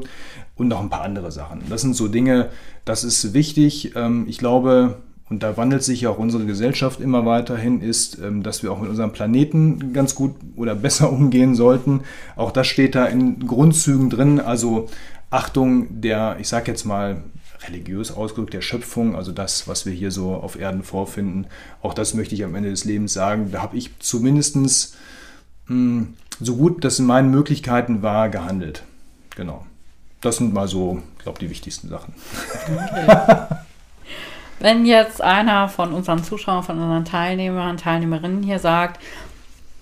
und 0.55 0.67
noch 0.69 0.79
ein 0.79 0.89
paar 0.89 1.01
andere 1.01 1.33
Sachen. 1.33 1.61
Das 1.69 1.81
sind 1.81 1.97
so 1.97 2.07
Dinge, 2.07 2.49
das 2.85 3.03
ist 3.03 3.33
wichtig. 3.33 3.93
Ähm, 3.97 4.25
ich 4.29 4.37
glaube, 4.37 4.99
und 5.29 5.43
da 5.43 5.57
wandelt 5.57 5.83
sich 5.83 6.01
ja 6.01 6.09
auch 6.09 6.17
unsere 6.17 6.45
Gesellschaft 6.45 7.01
immer 7.01 7.25
weiterhin, 7.25 7.81
ist, 7.81 8.19
ähm, 8.19 8.41
dass 8.41 8.63
wir 8.63 8.71
auch 8.71 8.79
mit 8.79 8.89
unserem 8.89 9.11
Planeten 9.11 9.91
ganz 9.91 10.15
gut 10.15 10.33
oder 10.55 10.75
besser 10.75 11.11
umgehen 11.11 11.55
sollten. 11.55 12.01
Auch 12.37 12.51
das 12.51 12.65
steht 12.65 12.95
da 12.95 13.05
in 13.05 13.45
Grundzügen 13.45 14.09
drin. 14.09 14.39
Also 14.39 14.87
Achtung 15.29 16.01
der, 16.01 16.37
ich 16.39 16.47
sage 16.47 16.71
jetzt 16.71 16.85
mal, 16.85 17.21
religiös 17.67 18.11
ausgedrückt, 18.11 18.53
der 18.53 18.61
Schöpfung, 18.61 19.15
also 19.15 19.31
das, 19.31 19.67
was 19.67 19.85
wir 19.85 19.93
hier 19.93 20.11
so 20.11 20.33
auf 20.33 20.59
Erden 20.59 20.83
vorfinden. 20.83 21.47
Auch 21.81 21.93
das 21.93 22.13
möchte 22.13 22.35
ich 22.35 22.43
am 22.43 22.55
Ende 22.55 22.69
des 22.69 22.85
Lebens 22.85 23.13
sagen. 23.13 23.51
Da 23.51 23.61
habe 23.61 23.77
ich 23.77 23.91
zumindest 23.99 24.55
mh, 24.55 24.65
hm, 25.67 26.13
so 26.39 26.55
gut 26.55 26.83
das 26.83 26.99
in 26.99 27.05
meinen 27.05 27.31
Möglichkeiten 27.31 28.01
war, 28.01 28.29
gehandelt. 28.29 28.83
Genau. 29.35 29.65
Das 30.21 30.37
sind 30.37 30.53
mal 30.53 30.67
so, 30.67 31.01
ich 31.17 31.23
glaube, 31.23 31.39
die 31.39 31.49
wichtigsten 31.49 31.89
Sachen. 31.89 32.13
Okay. 32.65 33.55
Wenn 34.59 34.85
jetzt 34.85 35.21
einer 35.21 35.67
von 35.67 35.93
unseren 35.93 36.23
Zuschauern, 36.23 36.63
von 36.63 36.79
unseren 36.79 37.03
Teilnehmern, 37.03 37.75
Teilnehmerinnen 37.75 38.43
hier 38.43 38.59
sagt, 38.59 39.01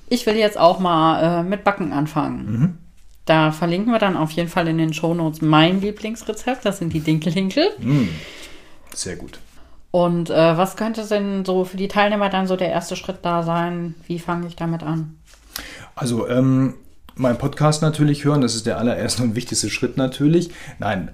ich 0.09 0.25
will 0.25 0.35
jetzt 0.35 0.57
auch 0.57 0.79
mal 0.79 1.41
äh, 1.41 1.43
mit 1.43 1.63
Backen 1.63 1.93
anfangen. 1.93 2.51
Mhm. 2.51 2.77
Da 3.25 3.51
verlinken 3.51 3.91
wir 3.91 3.99
dann 3.99 4.17
auf 4.17 4.31
jeden 4.31 4.49
Fall 4.49 4.67
in 4.67 4.77
den 4.77 4.93
Shownotes 4.93 5.41
mein 5.41 5.81
Lieblingsrezept. 5.81 6.65
Das 6.65 6.79
sind 6.79 6.93
die 6.93 7.01
Dinkelhinkel. 7.01 7.65
Mm, 7.79 8.09
sehr 8.93 9.15
gut. 9.15 9.39
Und 9.91 10.29
äh, 10.29 10.57
was 10.57 10.77
könnte 10.77 11.05
denn 11.05 11.45
so 11.45 11.65
für 11.65 11.77
die 11.77 11.89
Teilnehmer 11.89 12.29
dann 12.29 12.47
so 12.47 12.55
der 12.55 12.69
erste 12.69 12.95
Schritt 12.95 13.19
da 13.23 13.43
sein? 13.43 13.95
Wie 14.07 14.19
fange 14.19 14.47
ich 14.47 14.55
damit 14.55 14.83
an? 14.83 15.17
Also 15.95 16.27
ähm, 16.29 16.75
mein 17.15 17.37
Podcast 17.37 17.81
natürlich 17.81 18.23
hören, 18.23 18.41
das 18.41 18.55
ist 18.55 18.65
der 18.65 18.77
allererste 18.77 19.23
und 19.23 19.35
wichtigste 19.35 19.69
Schritt 19.69 19.97
natürlich. 19.97 20.49
Nein, 20.79 21.11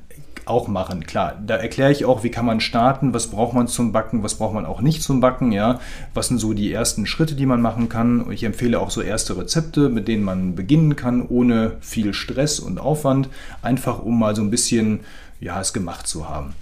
auch 0.49 0.67
machen, 0.67 1.05
klar. 1.05 1.36
Da 1.45 1.55
erkläre 1.55 1.91
ich 1.91 2.05
auch, 2.05 2.23
wie 2.23 2.31
kann 2.31 2.45
man 2.45 2.60
starten, 2.60 3.13
was 3.13 3.27
braucht 3.27 3.53
man 3.53 3.67
zum 3.67 3.91
Backen, 3.91 4.23
was 4.23 4.36
braucht 4.36 4.53
man 4.53 4.65
auch 4.65 4.81
nicht 4.81 5.03
zum 5.03 5.19
Backen, 5.19 5.51
ja. 5.51 5.79
Was 6.13 6.27
sind 6.27 6.39
so 6.39 6.53
die 6.53 6.71
ersten 6.71 7.05
Schritte, 7.05 7.36
die 7.36 7.45
man 7.45 7.62
machen 7.62 7.89
kann. 7.89 8.31
Ich 8.31 8.43
empfehle 8.43 8.79
auch 8.79 8.89
so 8.89 9.01
erste 9.01 9.38
Rezepte, 9.38 9.89
mit 9.89 10.07
denen 10.07 10.23
man 10.23 10.55
beginnen 10.55 10.95
kann, 10.95 11.27
ohne 11.27 11.73
viel 11.81 12.13
Stress 12.13 12.60
und 12.60 12.79
Aufwand, 12.79 13.29
einfach 13.62 14.01
um 14.01 14.19
mal 14.19 14.36
so 14.36 14.41
ein 14.41 14.49
bisschen, 14.49 15.01
ja, 15.39 15.60
es 15.60 15.73
gemacht 15.73 16.07
zu 16.07 16.29
haben. 16.29 16.53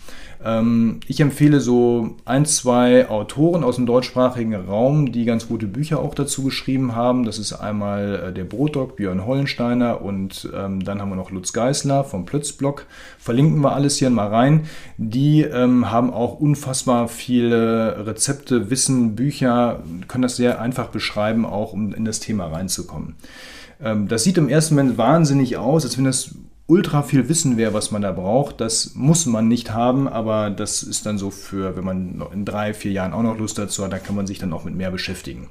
Ähm, 0.43 0.99
ich 1.07 1.19
empfehle 1.19 1.59
so 1.59 2.15
ein, 2.25 2.45
zwei 2.45 3.09
Autoren 3.09 3.63
aus 3.63 3.75
dem 3.75 3.85
deutschsprachigen 3.85 4.55
Raum, 4.55 5.11
die 5.11 5.25
ganz 5.25 5.47
gute 5.47 5.67
Bücher 5.67 5.99
auch 5.99 6.13
dazu 6.15 6.43
geschrieben 6.43 6.95
haben. 6.95 7.25
Das 7.25 7.39
ist 7.39 7.53
einmal 7.53 8.27
äh, 8.27 8.33
der 8.33 8.43
Brotdog, 8.43 8.95
Björn 8.95 9.25
Hollensteiner 9.25 10.01
und 10.01 10.49
ähm, 10.55 10.83
dann 10.83 11.01
haben 11.01 11.09
wir 11.09 11.15
noch 11.15 11.31
Lutz 11.31 11.53
Geisler 11.53 12.03
vom 12.03 12.25
Plötzblock. 12.25 12.85
Verlinken 13.17 13.61
wir 13.61 13.73
alles 13.73 13.97
hier 13.97 14.09
mal 14.09 14.27
rein. 14.27 14.65
Die 14.97 15.41
ähm, 15.41 15.91
haben 15.91 16.11
auch 16.13 16.39
unfassbar 16.39 17.07
viele 17.07 18.05
Rezepte, 18.05 18.69
Wissen, 18.69 19.15
Bücher, 19.15 19.83
können 20.07 20.21
das 20.21 20.35
sehr 20.35 20.61
einfach 20.61 20.87
beschreiben, 20.87 21.45
auch 21.45 21.73
um 21.73 21.93
in 21.93 22.05
das 22.05 22.19
Thema 22.19 22.47
reinzukommen. 22.47 23.15
Das 24.07 24.23
sieht 24.23 24.37
im 24.37 24.47
ersten 24.47 24.75
Moment 24.75 24.97
wahnsinnig 24.97 25.57
aus, 25.57 25.83
als 25.83 25.97
wenn 25.97 26.05
das 26.05 26.33
ultra 26.67 27.03
viel 27.03 27.29
Wissen 27.29 27.57
wäre, 27.57 27.73
was 27.73 27.91
man 27.91 28.01
da 28.01 28.11
braucht. 28.11 28.59
Das 28.59 28.95
muss 28.95 29.25
man 29.25 29.47
nicht 29.47 29.73
haben, 29.73 30.07
aber 30.07 30.49
das 30.49 30.83
ist 30.83 31.05
dann 31.05 31.17
so 31.17 31.29
für, 31.29 31.75
wenn 31.75 31.83
man 31.83 32.23
in 32.33 32.45
drei, 32.45 32.73
vier 32.73 32.91
Jahren 32.91 33.13
auch 33.13 33.23
noch 33.23 33.37
Lust 33.37 33.57
dazu 33.57 33.83
hat, 33.83 33.93
dann 33.93 34.03
kann 34.03 34.15
man 34.15 34.27
sich 34.27 34.39
dann 34.39 34.53
auch 34.53 34.63
mit 34.63 34.75
mehr 34.75 34.91
beschäftigen. 34.91 35.47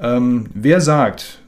Ähm, 0.00 0.46
wer 0.54 0.80
sagt, 0.80 1.40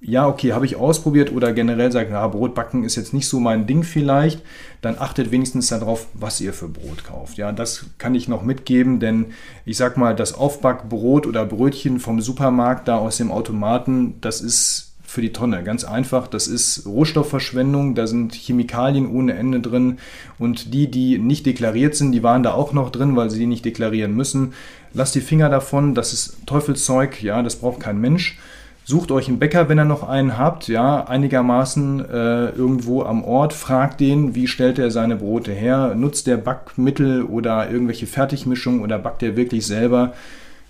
ja, 0.00 0.28
okay, 0.28 0.52
habe 0.52 0.64
ich 0.64 0.76
ausprobiert 0.76 1.32
oder 1.32 1.52
generell 1.52 1.90
sagt, 1.90 2.12
ja, 2.12 2.24
Brotbacken 2.28 2.84
ist 2.84 2.94
jetzt 2.94 3.12
nicht 3.12 3.26
so 3.26 3.40
mein 3.40 3.66
Ding 3.66 3.82
vielleicht, 3.82 4.42
dann 4.80 4.96
achtet 4.96 5.32
wenigstens 5.32 5.68
darauf, 5.68 6.06
was 6.14 6.40
ihr 6.40 6.52
für 6.52 6.68
Brot 6.68 7.02
kauft. 7.02 7.36
Ja, 7.36 7.50
das 7.50 7.86
kann 7.98 8.14
ich 8.14 8.28
noch 8.28 8.44
mitgeben, 8.44 9.00
denn 9.00 9.32
ich 9.64 9.76
sag 9.76 9.96
mal, 9.96 10.14
das 10.14 10.34
Aufbackbrot 10.34 11.26
oder 11.26 11.44
Brötchen 11.44 11.98
vom 11.98 12.20
Supermarkt 12.20 12.86
da 12.86 12.98
aus 12.98 13.16
dem 13.16 13.32
Automaten, 13.32 14.20
das 14.20 14.40
ist 14.40 14.87
für 15.08 15.22
die 15.22 15.32
Tonne. 15.32 15.64
Ganz 15.64 15.84
einfach, 15.84 16.26
das 16.26 16.46
ist 16.46 16.84
Rohstoffverschwendung, 16.84 17.94
da 17.94 18.06
sind 18.06 18.34
Chemikalien 18.34 19.10
ohne 19.10 19.32
Ende 19.32 19.60
drin 19.60 19.96
und 20.38 20.74
die, 20.74 20.90
die 20.90 21.18
nicht 21.18 21.46
deklariert 21.46 21.94
sind, 21.94 22.12
die 22.12 22.22
waren 22.22 22.42
da 22.42 22.52
auch 22.52 22.74
noch 22.74 22.90
drin, 22.90 23.16
weil 23.16 23.30
sie 23.30 23.38
die 23.38 23.46
nicht 23.46 23.64
deklarieren 23.64 24.14
müssen. 24.14 24.52
Lasst 24.92 25.14
die 25.14 25.22
Finger 25.22 25.48
davon, 25.48 25.94
das 25.94 26.12
ist 26.12 26.46
Teufelszeug, 26.46 27.22
ja, 27.22 27.42
das 27.42 27.56
braucht 27.56 27.80
kein 27.80 27.98
Mensch. 27.98 28.38
Sucht 28.84 29.10
euch 29.10 29.28
einen 29.28 29.38
Bäcker, 29.38 29.70
wenn 29.70 29.78
ihr 29.78 29.86
noch 29.86 30.06
einen 30.06 30.36
habt, 30.36 30.68
ja, 30.68 31.04
einigermaßen 31.04 32.04
äh, 32.04 32.48
irgendwo 32.50 33.02
am 33.02 33.24
Ort. 33.24 33.54
Fragt 33.54 34.00
den, 34.00 34.34
wie 34.34 34.46
stellt 34.46 34.78
er 34.78 34.90
seine 34.90 35.16
Brote 35.16 35.52
her? 35.52 35.94
Nutzt 35.94 36.26
der 36.26 36.36
Backmittel 36.36 37.22
oder 37.22 37.70
irgendwelche 37.70 38.06
Fertigmischungen 38.06 38.82
oder 38.82 38.98
backt 38.98 39.22
er 39.22 39.36
wirklich 39.36 39.66
selber? 39.66 40.12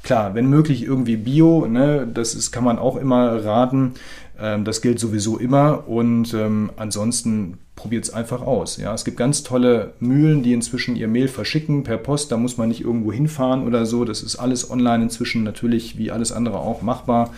Klar, 0.02 0.34
wenn 0.34 0.48
möglich 0.48 0.84
irgendwie 0.84 1.16
Bio, 1.16 1.66
ne, 1.66 2.08
das 2.12 2.34
ist, 2.34 2.50
kann 2.50 2.64
man 2.64 2.78
auch 2.78 2.96
immer 2.96 3.44
raten. 3.44 3.94
Ähm, 4.40 4.64
das 4.64 4.80
gilt 4.80 5.00
sowieso 5.00 5.36
immer 5.36 5.88
und 5.88 6.32
ähm, 6.34 6.70
ansonsten 6.76 7.58
probiert 7.74 8.04
es 8.04 8.10
einfach 8.12 8.42
aus. 8.42 8.76
Ja. 8.76 8.94
Es 8.94 9.04
gibt 9.04 9.16
ganz 9.16 9.42
tolle 9.42 9.94
Mühlen, 10.00 10.42
die 10.42 10.52
inzwischen 10.52 10.96
ihr 10.96 11.08
Mehl 11.08 11.28
verschicken 11.28 11.84
per 11.84 11.96
Post. 11.96 12.32
Da 12.32 12.36
muss 12.36 12.56
man 12.56 12.68
nicht 12.68 12.80
irgendwo 12.80 13.12
hinfahren 13.12 13.66
oder 13.66 13.86
so. 13.86 14.04
Das 14.04 14.22
ist 14.22 14.36
alles 14.36 14.70
online 14.70 15.04
inzwischen 15.04 15.44
natürlich 15.44 15.96
wie 15.98 16.10
alles 16.10 16.32
andere 16.32 16.58
auch 16.58 16.82
machbar. 16.82 17.32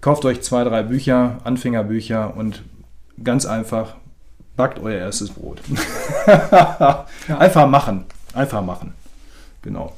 Kauft 0.00 0.24
euch 0.24 0.40
zwei, 0.42 0.64
drei 0.64 0.82
Bücher, 0.82 1.38
Anfängerbücher 1.44 2.36
und 2.36 2.62
ganz 3.22 3.46
einfach 3.46 3.96
backt 4.56 4.78
euer 4.78 4.98
erstes 4.98 5.30
Brot. 5.30 5.60
Einfach 7.28 7.68
machen. 7.68 8.04
Einfach 8.32 8.64
machen. 8.64 8.94
Genau. 9.62 9.92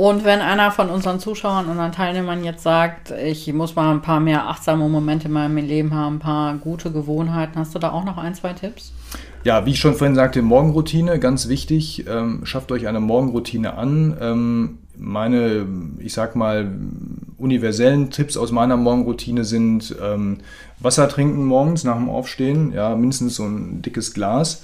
Und 0.00 0.24
wenn 0.24 0.40
einer 0.40 0.70
von 0.70 0.88
unseren 0.88 1.20
Zuschauern, 1.20 1.66
unseren 1.66 1.92
Teilnehmern 1.92 2.42
jetzt 2.42 2.62
sagt, 2.62 3.10
ich 3.10 3.52
muss 3.52 3.76
mal 3.76 3.90
ein 3.90 4.00
paar 4.00 4.18
mehr 4.18 4.48
achtsame 4.48 4.88
Momente 4.88 5.28
in 5.28 5.34
meinem 5.34 5.58
Leben 5.58 5.92
haben, 5.92 6.14
ein 6.14 6.20
paar 6.20 6.54
gute 6.56 6.90
Gewohnheiten, 6.90 7.58
hast 7.58 7.74
du 7.74 7.78
da 7.78 7.92
auch 7.92 8.06
noch 8.06 8.16
ein, 8.16 8.34
zwei 8.34 8.54
Tipps? 8.54 8.94
Ja, 9.44 9.66
wie 9.66 9.72
ich 9.72 9.78
schon 9.78 9.94
vorhin 9.94 10.14
sagte, 10.14 10.40
Morgenroutine, 10.40 11.18
ganz 11.18 11.48
wichtig. 11.48 12.06
Ähm, 12.08 12.46
schafft 12.46 12.72
euch 12.72 12.88
eine 12.88 12.98
Morgenroutine 12.98 13.74
an. 13.74 14.16
Ähm, 14.18 14.78
meine, 14.96 15.66
ich 15.98 16.14
sag 16.14 16.34
mal, 16.34 16.72
universellen 17.36 18.08
Tipps 18.08 18.38
aus 18.38 18.52
meiner 18.52 18.78
Morgenroutine 18.78 19.44
sind 19.44 19.94
ähm, 20.02 20.38
Wasser 20.78 21.10
trinken 21.10 21.44
morgens 21.44 21.84
nach 21.84 21.96
dem 21.96 22.08
Aufstehen, 22.08 22.72
ja, 22.72 22.96
mindestens 22.96 23.34
so 23.34 23.44
ein 23.44 23.82
dickes 23.82 24.14
Glas. 24.14 24.62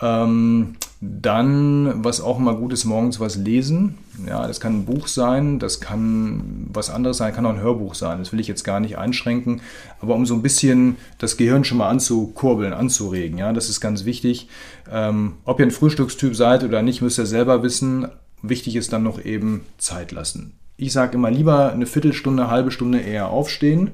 Ähm, 0.00 0.74
dann, 1.00 2.04
was 2.04 2.20
auch 2.20 2.40
immer 2.40 2.56
gut 2.56 2.72
ist, 2.72 2.84
morgens 2.84 3.20
was 3.20 3.36
lesen. 3.36 3.96
Ja, 4.26 4.46
das 4.46 4.60
kann 4.60 4.80
ein 4.80 4.84
Buch 4.84 5.06
sein, 5.06 5.58
das 5.58 5.80
kann 5.80 6.66
was 6.72 6.90
anderes 6.90 7.16
sein, 7.16 7.32
kann 7.32 7.46
auch 7.46 7.54
ein 7.54 7.60
Hörbuch 7.60 7.94
sein. 7.94 8.18
Das 8.18 8.32
will 8.32 8.40
ich 8.40 8.48
jetzt 8.48 8.62
gar 8.62 8.78
nicht 8.78 8.98
einschränken. 8.98 9.62
Aber 10.00 10.14
um 10.14 10.26
so 10.26 10.34
ein 10.34 10.42
bisschen 10.42 10.96
das 11.18 11.36
Gehirn 11.36 11.64
schon 11.64 11.78
mal 11.78 11.88
anzukurbeln, 11.88 12.74
anzuregen, 12.74 13.38
ja, 13.38 13.52
das 13.52 13.70
ist 13.70 13.80
ganz 13.80 14.04
wichtig. 14.04 14.48
Ähm, 14.90 15.34
ob 15.44 15.60
ihr 15.60 15.66
ein 15.66 15.70
Frühstückstyp 15.70 16.36
seid 16.36 16.62
oder 16.62 16.82
nicht, 16.82 17.00
müsst 17.00 17.18
ihr 17.18 17.26
selber 17.26 17.62
wissen. 17.62 18.08
Wichtig 18.42 18.76
ist 18.76 18.92
dann 18.92 19.02
noch 19.02 19.24
eben 19.24 19.64
Zeit 19.78 20.12
lassen. 20.12 20.52
Ich 20.76 20.92
sage 20.92 21.16
immer 21.16 21.30
lieber 21.30 21.72
eine 21.72 21.86
Viertelstunde, 21.86 22.50
halbe 22.50 22.70
Stunde 22.70 23.00
eher 23.00 23.28
aufstehen 23.28 23.92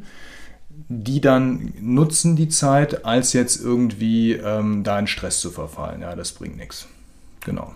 die 0.88 1.20
dann 1.20 1.74
nutzen 1.80 2.36
die 2.36 2.48
Zeit, 2.48 3.04
als 3.04 3.32
jetzt 3.34 3.60
irgendwie 3.60 4.32
ähm, 4.32 4.84
da 4.84 4.98
in 4.98 5.06
Stress 5.06 5.40
zu 5.40 5.50
verfallen. 5.50 6.00
Ja, 6.00 6.16
das 6.16 6.32
bringt 6.32 6.56
nichts. 6.56 6.86
Genau. 7.44 7.74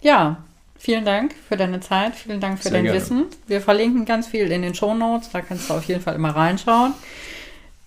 Ja, 0.00 0.44
Vielen 0.78 1.04
Dank 1.04 1.34
für 1.48 1.56
deine 1.56 1.80
Zeit, 1.80 2.14
vielen 2.14 2.40
Dank 2.40 2.58
für 2.58 2.64
Sehr 2.64 2.72
dein 2.72 2.84
gerne. 2.84 2.98
Wissen. 2.98 3.26
Wir 3.46 3.60
verlinken 3.60 4.04
ganz 4.04 4.28
viel 4.28 4.50
in 4.52 4.62
den 4.62 4.74
Shownotes, 4.74 5.30
da 5.30 5.40
kannst 5.40 5.68
du 5.68 5.74
auf 5.74 5.84
jeden 5.84 6.00
Fall 6.00 6.14
immer 6.14 6.30
reinschauen. 6.30 6.94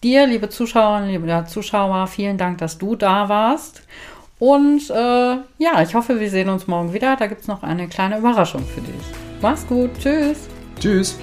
Dir, 0.03 0.27
liebe 0.27 0.49
Zuschauerinnen, 0.49 1.09
liebe 1.09 1.45
Zuschauer, 1.47 2.07
vielen 2.07 2.37
Dank, 2.37 2.57
dass 2.57 2.77
du 2.77 2.95
da 2.95 3.29
warst. 3.29 3.83
Und 4.39 4.89
äh, 4.89 4.93
ja, 4.93 5.81
ich 5.83 5.93
hoffe, 5.93 6.19
wir 6.19 6.29
sehen 6.29 6.49
uns 6.49 6.65
morgen 6.65 6.93
wieder. 6.93 7.15
Da 7.15 7.27
gibt 7.27 7.41
es 7.41 7.47
noch 7.47 7.61
eine 7.61 7.87
kleine 7.87 8.17
Überraschung 8.17 8.65
für 8.65 8.81
dich. 8.81 8.95
Mach's 9.39 9.67
gut. 9.67 9.91
Tschüss. 9.99 10.49
Tschüss. 10.79 11.19